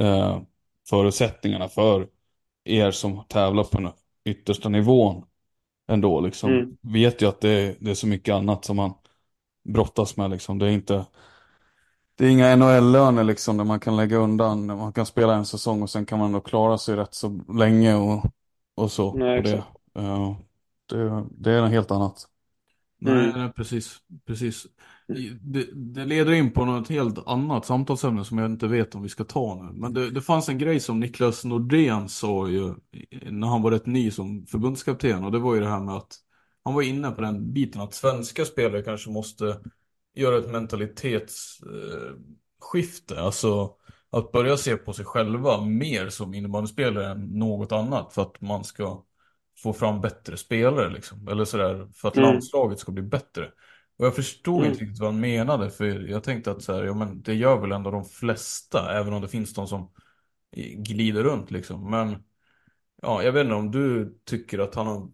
[0.00, 0.40] eh,
[0.90, 2.08] förutsättningarna för
[2.64, 3.92] er som tävlar på den
[4.24, 5.24] yttersta nivån
[5.88, 6.50] ändå liksom.
[6.52, 6.76] Mm.
[6.80, 8.94] Vet ju att det, det är så mycket annat som man
[9.64, 10.58] brottas med liksom.
[10.58, 11.06] Det är inte
[12.20, 15.82] det är inga NHL-löner liksom där man kan lägga undan, man kan spela en säsong
[15.82, 18.24] och sen kan man då klara sig rätt så länge och,
[18.74, 19.14] och så.
[19.14, 19.56] Nej, och det,
[19.98, 20.36] uh,
[20.88, 22.26] det, det, är något helt annat.
[22.98, 23.96] Nej, nej precis.
[24.26, 24.66] precis.
[25.40, 29.08] Det, det, leder in på något helt annat samtalsämne som jag inte vet om vi
[29.08, 29.72] ska ta nu.
[29.72, 32.74] Men det, det fanns en grej som Niklas Nordén sa ju
[33.30, 36.16] när han var rätt ny som förbundskapten och det var ju det här med att
[36.64, 39.56] han var inne på den biten att svenska spelare kanske måste
[40.14, 43.20] göra ett mentalitetsskifte.
[43.20, 43.74] Alltså
[44.10, 48.64] att börja se på sig själva mer som innebandyspelare än något annat för att man
[48.64, 49.04] ska
[49.62, 51.28] få fram bättre spelare liksom.
[51.28, 52.30] Eller sådär, för att mm.
[52.30, 53.50] landslaget ska bli bättre.
[53.98, 54.70] Och jag förstod mm.
[54.70, 57.60] inte riktigt vad han menade, för jag tänkte att så här, ja, men det gör
[57.60, 59.90] väl ändå de flesta, även om det finns de som
[60.76, 61.90] glider runt liksom.
[61.90, 62.16] Men
[63.02, 65.12] ja, jag vet inte om du tycker att han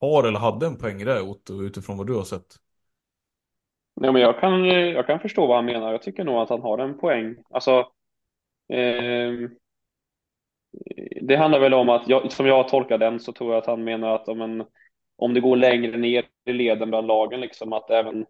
[0.00, 2.56] har eller hade en poäng där Otto, utifrån vad du har sett.
[4.00, 5.92] Nej, men jag kan, jag kan förstå vad han menar.
[5.92, 7.36] Jag tycker nog att han har en poäng.
[7.50, 7.78] Alltså,
[8.72, 9.32] eh,
[11.20, 13.84] det handlar väl om att, jag, som jag tolkar den, så tror jag att han
[13.84, 14.64] menar att om, en,
[15.16, 18.26] om det går längre ner i leden bland lagen, liksom att även,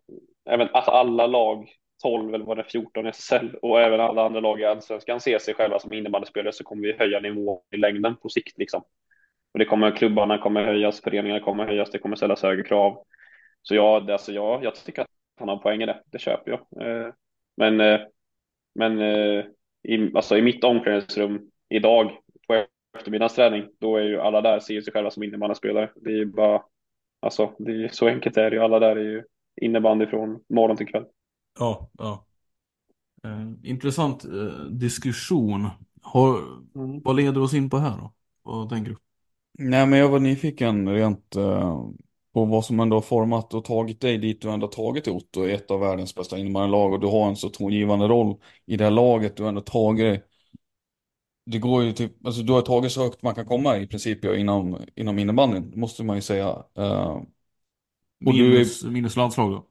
[0.50, 1.68] även att alla lag,
[2.02, 5.38] 12 eller var det 14 i SSL och även alla andra lag i Allsvenskan ser
[5.38, 8.58] sig själva som innebandyspelare så kommer vi höja nivån i längden på sikt.
[8.58, 8.82] Liksom.
[9.52, 13.04] Och det kommer, klubbarna kommer höjas, föreningarna kommer höjas, det kommer ställas högre krav.
[13.62, 15.08] Så ja, alltså jag, jag tycker att
[15.38, 16.60] han har poäng i det, det köper jag.
[16.86, 17.12] Eh,
[17.56, 18.00] men, eh,
[18.74, 19.44] men eh,
[19.82, 22.10] i, alltså i mitt omklädningsrum idag
[22.46, 22.64] på
[22.98, 25.90] eftermiddagsträning, då är ju alla där ser sig själva som innebandyspelare.
[25.96, 26.62] Det är ju bara,
[27.20, 28.62] alltså det är, så enkelt är det ju.
[28.62, 29.24] Alla där är ju
[29.60, 31.04] innebandy från morgon till kväll.
[31.58, 32.26] Ja, ja.
[33.24, 35.68] Eh, intressant eh, diskussion.
[36.02, 36.38] Har,
[36.74, 37.00] mm.
[37.04, 38.12] Vad leder oss in på här då?
[38.42, 38.96] Vad tänker du?
[39.58, 41.88] Nej men jag var nyfiken rent eh,
[42.34, 45.46] på vad som ändå har format och tagit dig dit du ändå tagit dig Otto
[45.46, 48.84] i ett av världens bästa innebandylag och du har en så tongivande roll i det
[48.84, 50.24] här laget du ändå tagit dig.
[51.46, 54.24] Det går ju typ, alltså du har tagit så högt man kan komma i princip
[54.24, 56.64] ja, inom, inom innebandyn, måste man ju säga.
[56.78, 57.22] Uh,
[58.20, 59.66] minus, är, minus landslag då?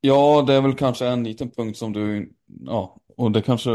[0.00, 3.70] Ja, det är väl kanske en liten punkt som du, ja, och det kanske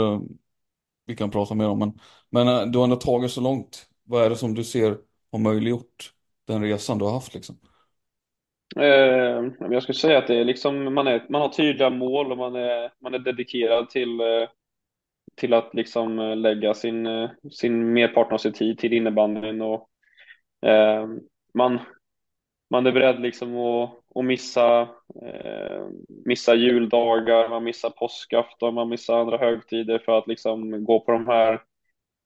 [1.05, 3.85] vi kan prata mer om, men, men uh, du har ändå tagit så långt.
[4.03, 4.97] Vad är det som du ser
[5.31, 6.13] har möjliggjort
[6.47, 7.57] den resan du har haft liksom?
[8.77, 12.37] Eh, jag skulle säga att det är liksom, man, är, man har tydliga mål och
[12.37, 14.49] man är, man är dedikerad till, eh,
[15.35, 19.89] till att liksom eh, lägga sin, eh, sin merparten av sin tid till innebandyn och
[21.53, 21.79] man,
[22.69, 24.81] man är beredd liksom att, att missa,
[25.21, 25.87] eh,
[26.25, 31.27] missa juldagar, man missar påskafton, man missar andra högtider för att liksom gå på de
[31.27, 31.61] här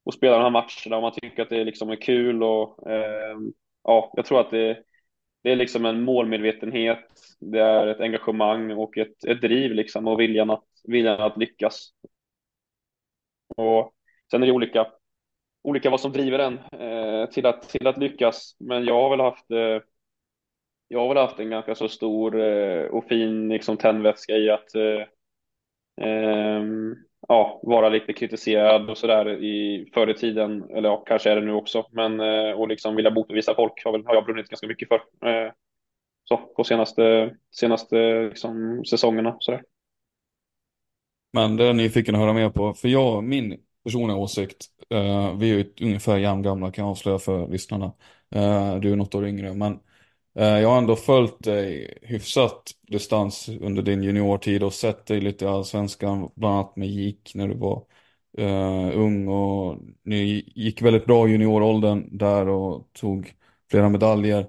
[0.06, 1.02] och spela de här matcherna.
[1.02, 3.38] Man tycker att det liksom är kul och eh,
[3.84, 4.78] ja, jag tror att det,
[5.42, 7.08] det är liksom en målmedvetenhet,
[7.40, 11.94] det är ett engagemang och ett, ett driv liksom och viljan att, viljan att lyckas.
[13.58, 13.94] Och
[14.32, 14.88] sen är det olika,
[15.64, 19.20] olika vad som driver en eh, till, att, till att lyckas, men jag har väl
[19.20, 19.80] haft eh,
[20.88, 24.76] jag har väl haft en ganska så stor eh, och fin liksom, tändvätska i att
[24.76, 25.02] eh,
[26.08, 26.64] eh,
[27.30, 31.46] ja, vara lite kritiserad och sådär i förr i tiden, eller ja, kanske är det
[31.46, 34.68] nu också, men eh, och liksom vilja motbevisa folk har, väl, har jag brunnit ganska
[34.68, 34.96] mycket för.
[35.30, 35.52] Eh,
[36.24, 39.36] så på senaste, senaste liksom, säsongerna.
[39.40, 39.62] Sådär.
[41.34, 45.38] Men det är jag nyfiken att höra mer på, för jag, min personliga åsikt, eh,
[45.38, 47.86] vi är ju ungefär jämngamla kan jag avslöja för lyssnarna.
[48.36, 49.80] Eh, du är något år yngre, men
[50.40, 55.46] Eh, jag har ändå följt dig hyfsat distans under din juniortid och sett dig lite
[55.46, 57.86] i Allsvenskan, bland annat med GIK när du var
[58.40, 63.34] uh, ung och ni gick väldigt bra i junioråldern där och tog
[63.72, 64.40] flera medaljer.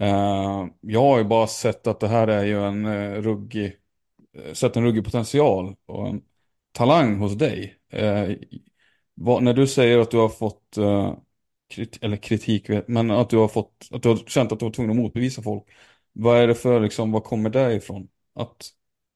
[0.00, 3.76] Uh, jag har ju bara sett att det här är ju en uh, ruggig,
[4.52, 6.22] sett en ruggig potential och en
[6.72, 7.74] talang hos dig.
[9.14, 10.78] Vad, när du säger att du har fått
[11.68, 14.72] kritik, eller kritik, men att du har fått, att du har känt att du var
[14.72, 15.64] tvungen att motbevisa folk.
[16.12, 18.08] Vad är det för, liksom, vad kommer det ifrån?
[18.34, 18.70] Att,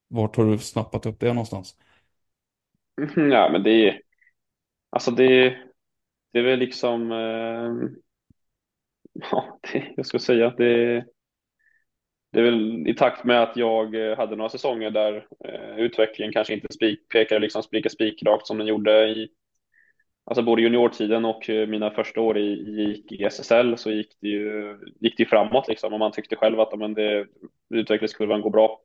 [0.07, 1.75] vart har du snappat upp det någonstans?
[3.15, 4.01] Ja, men det är,
[4.91, 5.49] alltså det,
[6.33, 7.89] det är väl liksom, eh,
[9.31, 11.05] ja, det, jag ska säga att det,
[12.31, 16.33] det är väl i takt med att jag eh, hade några säsonger där eh, utvecklingen
[16.33, 19.29] kanske inte spik, pekade liksom spika spikrakt som den gjorde i
[20.25, 24.27] alltså både juniortiden och eh, mina första år i, i, i SSL så gick det
[24.27, 27.27] ju, gick det framåt liksom och man tyckte själv att men det,
[27.69, 28.79] utvecklingskurvan går bra.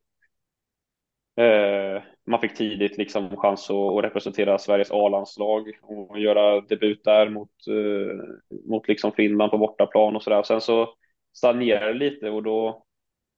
[1.39, 7.29] Eh, man fick tidigt liksom chans att, att representera Sveriges A-landslag och göra debut där
[7.29, 8.17] mot, eh,
[8.71, 10.43] mot liksom Finland på bortaplan och sådär.
[10.43, 10.95] Sen så
[11.33, 12.85] stagnerade det lite och då,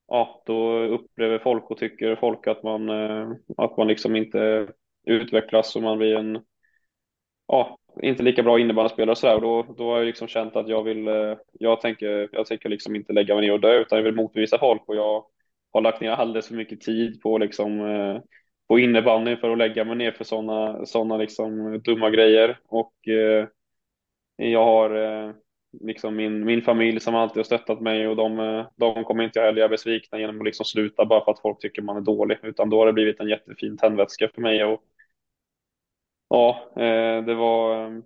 [0.08, 4.68] ja, då upplever folk och tycker folk att man, eh, att man liksom inte
[5.06, 6.38] utvecklas och man blir en
[7.46, 9.34] ja, inte lika bra innebandyspelare och sådär.
[9.34, 12.68] Och då, då har jag liksom känt att jag vill, eh, jag tänker, jag tänker
[12.68, 14.82] liksom inte lägga mig ner och dö utan jag vill motbevisa folk.
[14.86, 15.24] Och jag
[15.72, 18.20] har lagt ner alldeles för mycket tid på liksom eh,
[18.68, 22.58] på innebandyn för att lägga mig ner för sådana såna liksom dumma grejer.
[22.68, 23.46] Och eh,
[24.36, 25.32] jag har eh,
[25.80, 29.58] liksom min, min familj som alltid har stöttat mig och de, de kommer inte heller
[29.58, 32.38] göra besvikna genom att liksom sluta bara för att folk tycker man är dålig.
[32.42, 34.64] Utan då har det blivit en jättefin tändvätska för mig.
[34.64, 34.82] Och
[36.30, 38.02] Ja, eh, det var, eh,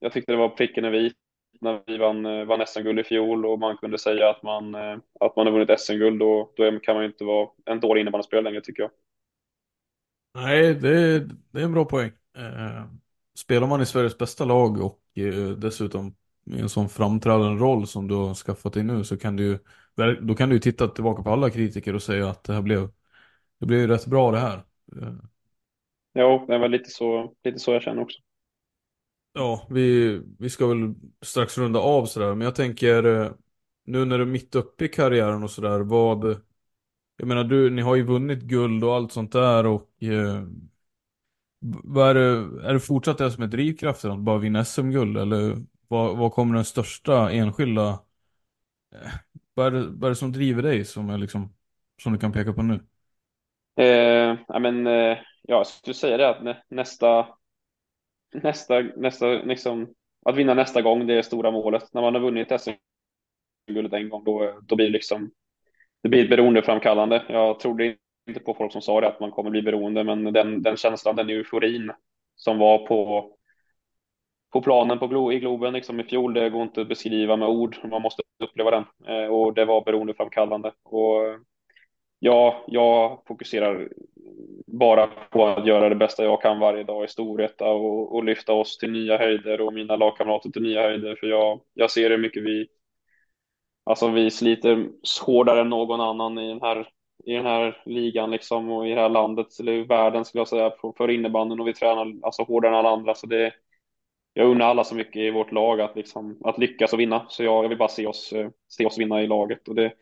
[0.00, 1.14] jag tyckte det var pricken över i
[1.60, 4.74] när vi vann, eh, vann SM-guld i fjol och man kunde säga att man,
[5.20, 8.44] att man har vunnit SM-guld och då kan man ju inte vara en dålig innebandyspelare
[8.44, 8.90] längre tycker jag.
[10.34, 11.18] Nej, det,
[11.50, 12.12] det är en bra poäng.
[13.38, 15.00] Spelar man i Sveriges bästa lag och
[15.58, 19.44] dessutom i en sån framträdande roll som du har skaffat dig nu så kan du
[19.44, 19.58] ju
[20.22, 22.88] då kan du titta tillbaka på alla kritiker och säga att det här blev
[23.60, 24.62] det blev ju rätt bra det här.
[26.16, 28.18] Jo, det var lite så, lite så jag känner också.
[29.32, 30.08] Ja, vi,
[30.38, 33.32] vi ska väl strax runda av sådär, men jag tänker eh,
[33.84, 36.24] nu när du är mitt uppe i karriären och sådär, vad
[37.16, 40.44] Jag menar, du, ni har ju vunnit guld och allt sånt där och eh,
[41.84, 45.56] vad är, det, är det fortsatt det som är drivkraften, att bara vinna SM-guld eller
[45.88, 47.88] vad, vad kommer den största enskilda
[48.94, 49.10] eh,
[49.54, 51.54] vad, är det, vad är det som driver dig som är liksom
[52.02, 52.80] som du kan peka på nu?
[53.76, 57.28] Eh, ja, men eh ja, jag skulle säga det att nästa,
[58.34, 59.94] nästa, nästa, liksom,
[60.24, 61.94] att vinna nästa gång, det är stora målet.
[61.94, 65.30] När man har vunnit SM-guldet en gång, då, då blir det liksom,
[66.02, 67.24] det blir beroendeframkallande.
[67.28, 67.96] Jag trodde
[68.28, 71.16] inte på folk som sa det, att man kommer bli beroende, men den, den känslan,
[71.16, 71.92] den euforin
[72.36, 73.30] som var på,
[74.52, 77.48] på planen på Glo, i Globen liksom i fjol, det går inte att beskriva med
[77.48, 77.76] ord.
[77.84, 80.72] Man måste uppleva den eh, och det var beroendeframkallande.
[80.82, 81.20] Och
[82.18, 83.88] ja, jag fokuserar
[84.78, 88.52] bara på att göra det bästa jag kan varje dag i Storvreta och, och lyfta
[88.52, 91.16] oss till nya höjder och mina lagkamrater till nya höjder.
[91.20, 92.66] För jag, jag ser hur mycket vi,
[93.84, 94.88] alltså vi sliter
[95.26, 96.88] hårdare än någon annan i den här,
[97.24, 100.48] i den här ligan liksom och i det här landet, eller i världen skulle jag
[100.48, 103.14] säga, för, för innebanden och vi tränar alltså hårdare än alla andra.
[103.14, 103.52] Så det,
[104.32, 107.26] jag unnar alla så mycket i vårt lag att, liksom, att lyckas och vinna.
[107.28, 109.68] Så jag, jag vill bara se oss, eh, se oss vinna i laget.
[109.68, 109.92] Och det,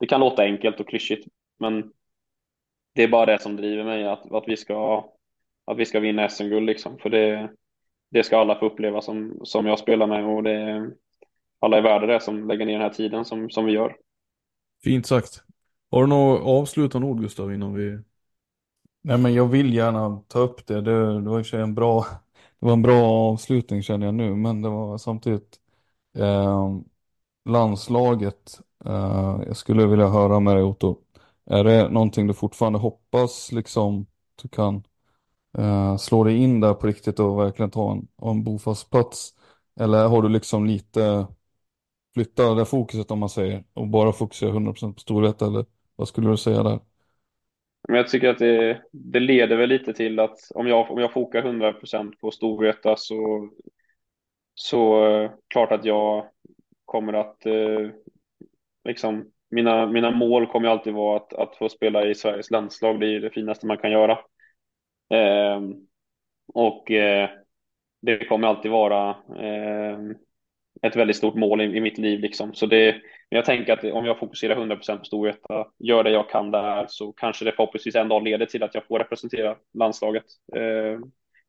[0.00, 1.28] det kan låta enkelt och klyschigt,
[1.58, 1.92] men
[2.94, 5.04] det är bara det som driver mig, att, att vi ska,
[5.64, 6.98] att vi ska vinna SM-guld liksom.
[6.98, 7.50] För det,
[8.10, 10.90] det ska alla få uppleva som, som jag spelar med och det
[11.60, 13.96] alla är värda det som lägger ner den här tiden som, som vi gör.
[14.84, 15.42] Fint sagt.
[15.90, 17.98] Har du några avslutande ord Gustav innan vi...
[19.02, 20.80] Nej men jag vill gärna ta upp det.
[20.80, 22.06] Det, det var i och för sig en bra,
[22.60, 24.34] det var en bra avslutning känner jag nu.
[24.34, 25.58] Men det var samtidigt
[26.16, 26.70] eh,
[27.48, 28.60] landslaget.
[28.84, 31.03] Eh, jag skulle vilja höra med dig Otto.
[31.46, 34.06] Är det någonting du fortfarande hoppas liksom
[34.42, 34.84] du kan
[35.58, 39.34] eh, slå dig in där på riktigt och verkligen ta en, en bofast plats?
[39.80, 41.26] Eller har du liksom lite
[42.14, 45.66] flyttat det fokuset om man säger och bara fokusera 100% på storhet eller
[45.96, 46.80] vad skulle du säga där?
[47.88, 51.12] Men jag tycker att det, det leder väl lite till att om jag, om jag
[51.12, 53.50] fokar 100% på Storvreta så,
[54.54, 56.30] så eh, klart att jag
[56.84, 57.90] kommer att eh,
[58.84, 63.00] liksom mina, mina mål kommer alltid vara att, att få spela i Sveriges landslag.
[63.00, 64.18] Det är det finaste man kan göra.
[65.14, 65.60] Eh,
[66.54, 67.30] och eh,
[68.02, 69.98] det kommer alltid vara eh,
[70.82, 72.20] ett väldigt stort mål i, i mitt liv.
[72.20, 72.54] Liksom.
[72.54, 72.96] Så det,
[73.28, 77.12] jag tänker att om jag fokuserar 100% på Storvreta, gör det jag kan där, så
[77.12, 80.24] kanske det förhoppningsvis en dag leder till att jag får representera landslaget
[80.56, 80.98] eh,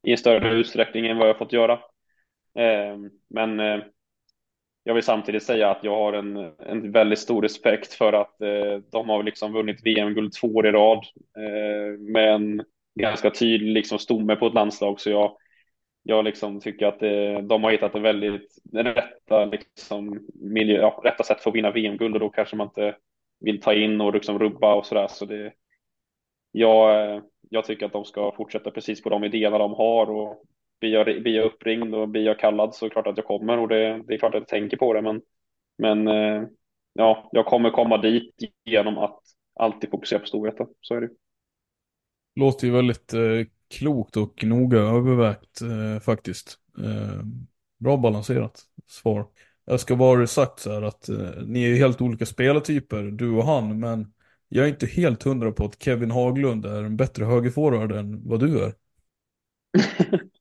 [0.03, 1.73] i en större utsträckning än vad jag fått göra.
[2.59, 2.97] Eh,
[3.29, 3.79] men eh,
[4.87, 8.77] jag vill samtidigt säga att jag har en, en väldigt stor respekt för att eh,
[8.91, 11.05] de har liksom vunnit VM-guld två år i rad
[11.37, 12.63] eh, med en
[12.99, 14.99] ganska tydlig liksom, stomme på ett landslag.
[14.99, 15.37] Så jag,
[16.03, 21.23] jag liksom tycker att eh, de har hittat en väldigt rätta, liksom, miljö, ja, rätta
[21.23, 22.95] sätt för att vinna VM-guld och då kanske man inte
[23.39, 25.07] vill ta in och liksom rubba och sådär.
[25.07, 25.53] Så det,
[26.51, 30.43] jag, eh, jag tycker att de ska fortsätta precis på de idéerna de har och
[30.79, 33.25] blir jag, blir jag uppringd och blir jag kallad så är det klart att jag
[33.25, 35.01] kommer och det, det är klart att jag tänker på det.
[35.01, 35.21] Men,
[35.77, 36.43] men eh,
[36.93, 39.19] ja, jag kommer komma dit genom att
[39.59, 40.67] alltid fokusera på storheten.
[40.81, 41.09] Så är det.
[42.35, 43.21] Låter ju väldigt eh,
[43.77, 46.59] klokt och noga övervägt eh, faktiskt.
[46.77, 47.25] Eh,
[47.77, 49.27] bra balanserat svar.
[49.65, 51.09] Jag ska bara sagt så här att
[51.45, 54.13] ni är helt olika spelartyper, du och han, men
[54.49, 58.39] jag är inte helt hundra på att Kevin Haglund är en bättre högerforward än vad
[58.39, 58.73] du är.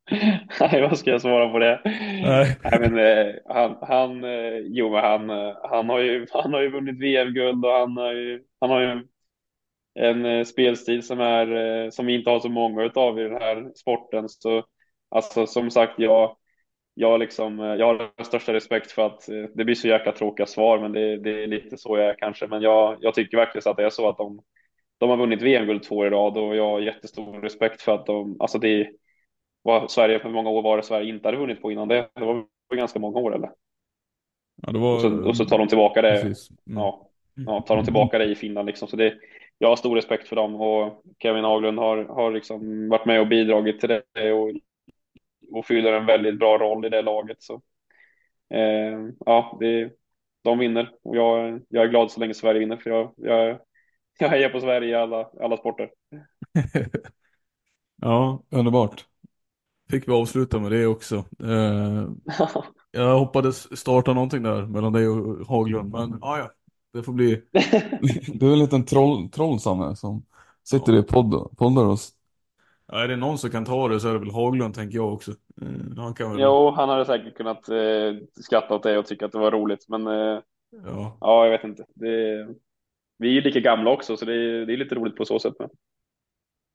[0.60, 1.80] Nej, vad ska jag svara på det?
[2.22, 2.56] Nej.
[2.62, 6.60] Nej men eh, han, han, eh, jo men han, eh, han har ju, han har
[6.60, 9.02] ju vunnit VM-guld och han har ju, han har ju
[9.94, 13.32] en eh, spelstil som är, eh, som vi inte har så många utav i den
[13.42, 14.28] här sporten.
[14.28, 14.64] Så
[15.10, 16.36] alltså som sagt, jag,
[16.94, 20.46] jag liksom, eh, jag har den största respekt för att det blir så jäkla tråkiga
[20.46, 22.46] svar, men det, det är lite så jag är kanske.
[22.46, 24.40] Men jag, jag tycker verkligen så att det är så att de,
[24.98, 28.06] de har vunnit VM-guld två år i rad och jag har jättestor respekt för att
[28.06, 28.90] de, alltså det
[29.64, 32.08] var Sverige, för många år var det Sverige inte hade vunnit på innan det.
[32.14, 32.46] Det var
[32.76, 33.50] ganska många år eller?
[34.62, 34.94] Ja, var...
[34.94, 36.20] och, så, och så tar de tillbaka det.
[36.20, 36.34] Mm.
[36.64, 38.88] Ja, ja, tar de tillbaka det i Finland liksom.
[38.88, 39.14] Så det,
[39.58, 43.28] jag har stor respekt för dem och Kevin Haglund har, har liksom varit med och
[43.28, 44.50] bidragit till det och,
[45.52, 47.42] och fyller en väldigt bra roll i det laget.
[47.42, 47.54] Så,
[48.54, 49.90] eh, ja, det,
[50.42, 53.58] de vinner och jag, jag är glad så länge Sverige vinner för jag, jag,
[54.18, 55.90] jag hejar på Sverige i alla, alla sporter.
[58.02, 59.04] ja, underbart.
[59.90, 61.24] Fick vi avsluta med det också.
[61.42, 62.08] Eh,
[62.90, 66.50] jag hoppades starta någonting där mellan dig och Haglund, men ja, ja.
[66.92, 67.42] Det får bli...
[68.34, 70.24] Du är en liten troll, trollsamme som
[70.64, 71.98] sitter i podd, poddar och...
[72.86, 75.12] Ja, är det någon som kan ta det så är det väl Haglund tänker jag
[75.12, 75.30] också.
[75.62, 76.40] Eh, han kan väl...
[76.40, 79.88] Jo, han hade säkert kunnat eh, skratta åt det och tycka att det var roligt,
[79.88, 80.40] men eh,
[80.84, 81.18] ja.
[81.20, 81.84] ja, jag vet inte.
[81.94, 82.46] Det,
[83.18, 85.38] vi är ju lika gamla också, så det är, det är lite roligt på så
[85.38, 85.54] sätt.
[85.58, 85.68] Men...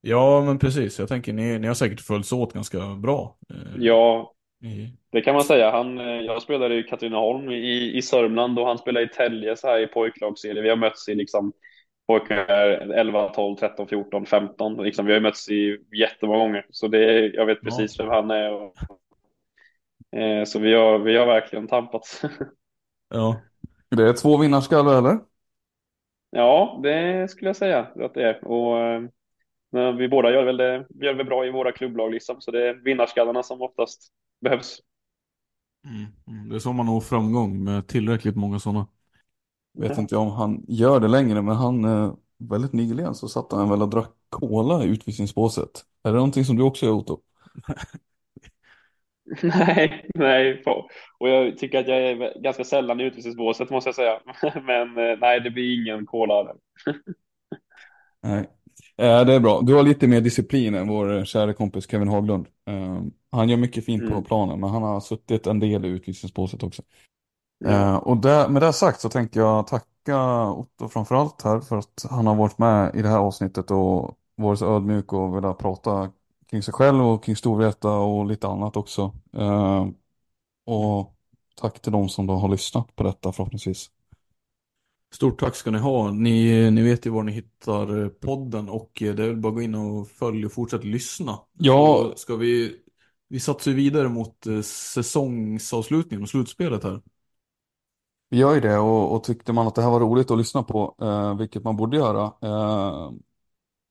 [0.01, 0.99] Ja, men precis.
[0.99, 3.37] Jag tänker ni, ni har säkert följts åt ganska bra.
[3.49, 4.33] Eh, Ja,
[4.63, 5.71] i- det kan man säga.
[5.71, 9.67] Han, eh, jag spelade i Katrineholm i, i Sörmland och han spelade i Tälje så
[9.67, 10.61] här i pojklagsserie.
[10.61, 11.53] Vi har mötts i liksom
[12.07, 12.47] pojkar
[12.91, 14.83] 11, 12, 13, 14, 15.
[14.83, 16.65] Liksom, vi har mötts i jättemånga gånger.
[16.69, 17.65] Så det, jag vet Ja.
[17.69, 18.51] precis vem han är.
[18.53, 18.73] Och,
[20.19, 22.21] eh, så vi har, vi har verkligen tampats.
[23.09, 23.41] Ja.
[23.89, 25.19] Det är två vinnarskallar eller?
[26.31, 28.47] ja, det skulle jag säga att det är.
[28.47, 29.01] Och, eh,
[29.71, 32.41] men vi båda gör väl det, vi gör väl bra i våra klubblag liksom.
[32.41, 34.79] Så det är vinnarskallarna som oftast behövs.
[35.85, 36.05] Mm.
[36.27, 36.49] Mm.
[36.49, 38.87] Det är så man når framgång med tillräckligt många sådana.
[39.73, 43.69] Vet inte om han gör det längre, men han eh, väldigt nyligen så satt han
[43.69, 45.69] väl och drack cola i utvisningsbåset.
[46.03, 47.19] Är det någonting som du också gör Otto?
[49.43, 50.63] Nej, nej.
[51.19, 54.19] Och jag tycker att jag är ganska sällan i utvisningsbåset måste jag säga.
[54.63, 56.55] Men eh, nej, det blir ingen cola.
[58.21, 58.47] Nej.
[58.99, 59.61] Eh, det är bra.
[59.61, 62.47] Du har lite mer disciplin än vår eh, kära kompis Kevin Haglund.
[62.67, 63.01] Eh,
[63.31, 64.23] han gör mycket fint på Mm.
[64.23, 66.81] planen, men han har suttit en del i utvisningsbåset också.
[67.65, 72.05] Eh, och där, med det sagt så tänkte jag tacka Otto framförallt här för att
[72.09, 76.11] han har varit med i det här avsnittet och varit så ödmjuk och velat prata
[76.49, 79.13] kring sig själv och kring Storvreta och lite annat också.
[79.37, 79.87] Eh,
[80.65, 81.15] och
[81.61, 83.91] tack till de som då har lyssnat på detta förhoppningsvis.
[85.11, 86.11] Stort tack ska ni ha.
[86.11, 89.49] Ni, ni vet ju var ni hittar eh, podden och eh, det är väl bara
[89.49, 91.39] att gå in och följa och fortsätta lyssna.
[91.57, 92.09] Ja.
[92.11, 92.75] Så ska vi,
[93.27, 97.01] vi satsar ju vidare mot eh, säsongsavslutningen och slutspelet här.
[98.29, 100.63] Vi gör ju det och, och tyckte man att det här var roligt att lyssna
[100.63, 103.11] på, eh, vilket man borde göra, eh,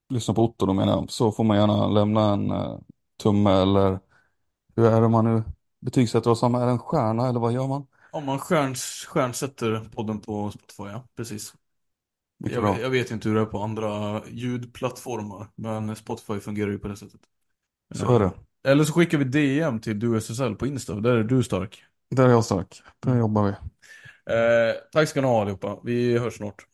[0.09, 2.79] lyssna på Otto då menar jag, så får man gärna lämna en eh,
[3.23, 4.01] tumme eller
[4.77, 5.43] hur är det man nu
[5.81, 6.43] betygsätter oss?
[6.43, 7.87] Är det en stjärna eller vad gör man?
[8.11, 11.05] Om man stjärns, stjärnsätter podden på Spotify, ja.
[11.17, 11.55] Precis.
[12.39, 16.89] Jag, jag vet inte hur det är på andra ljudplattformar, men Spotify fungerar ju på
[16.89, 17.21] det sättet.
[17.95, 18.33] Så är det.
[18.65, 21.85] Eller så skickar vi DM till DuSSL på Insta, där är du stark.
[22.11, 22.83] Där är jag stark.
[23.01, 23.53] Där jobbar vi.
[24.35, 26.67] Eh, tack ska ni ha allihopa, vi hörs snart.